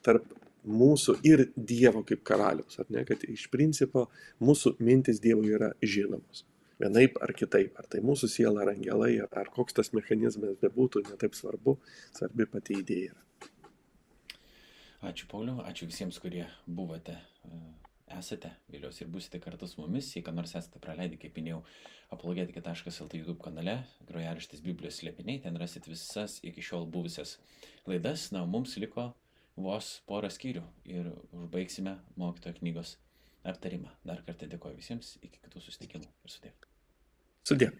tarp 0.05 0.25
mūsų 0.67 1.17
ir 1.27 1.47
Dievo 1.55 2.03
kaip 2.07 2.23
karaliaus, 2.27 2.79
ar 2.81 2.91
ne, 2.93 3.03
kad 3.07 3.23
iš 3.27 3.47
principo 3.53 4.07
mūsų 4.43 4.77
mintis 4.83 5.21
Dievui 5.23 5.53
yra 5.55 5.71
žinomos. 5.81 6.43
Vienaip 6.77 7.17
ar 7.25 7.33
kitaip, 7.33 7.73
ar 7.79 7.87
tai 7.89 8.03
mūsų 8.05 8.29
siela, 8.29 8.61
ar 8.61 8.75
angelai, 8.75 9.15
ar, 9.23 9.31
ar 9.41 9.49
koks 9.53 9.79
tas 9.79 9.89
mechanizmas 9.97 10.59
bebūtų, 10.61 11.07
netaip 11.07 11.33
svarbu, 11.33 11.79
svarbi 12.13 12.45
pati 12.51 12.77
idėja 12.83 13.15
yra. 13.15 13.23
Ačiū 15.09 15.27
Pauliu, 15.31 15.57
ačiū 15.65 15.87
visiems, 15.89 16.19
kurie 16.21 16.43
buvote, 16.65 17.15
e, 17.45 17.59
esate, 18.17 18.51
vėliaus 18.69 19.01
ir 19.01 19.09
būsite 19.13 19.41
kartu 19.41 19.69
su 19.69 19.81
mumis, 19.81 20.11
jei 20.13 20.25
ką 20.25 20.33
nors 20.37 20.53
esate 20.57 20.81
praleidę, 20.81 21.17
kaip 21.21 21.37
minėjau, 21.37 21.63
apologetika.lt 22.13 23.19
YouTube 23.19 23.41
kanale, 23.43 23.79
grojaraštis 24.09 24.61
Biblijos 24.65 25.01
slėpiniai, 25.01 25.41
ten 25.43 25.57
rasit 25.57 25.89
visas 25.89 26.39
iki 26.45 26.65
šiol 26.65 26.85
buvusias 26.93 27.37
laidas, 27.89 28.29
na, 28.33 28.45
mums 28.45 28.77
liko 28.81 29.11
vos 29.57 29.89
porą 30.09 30.29
skyrių 30.33 30.63
ir 30.93 31.09
užbaigsime 31.35 31.97
mokytojo 32.19 32.59
knygos 32.61 32.95
aptarimą. 33.47 33.91
Dar 34.05 34.23
kartą 34.27 34.49
dėkoju 34.51 34.79
visiems, 34.79 35.15
iki 35.23 35.41
kitų 35.43 35.63
susitikimų 35.65 36.07
ir 36.07 36.33
sudė. 36.33 36.53
Sudė. 37.47 37.71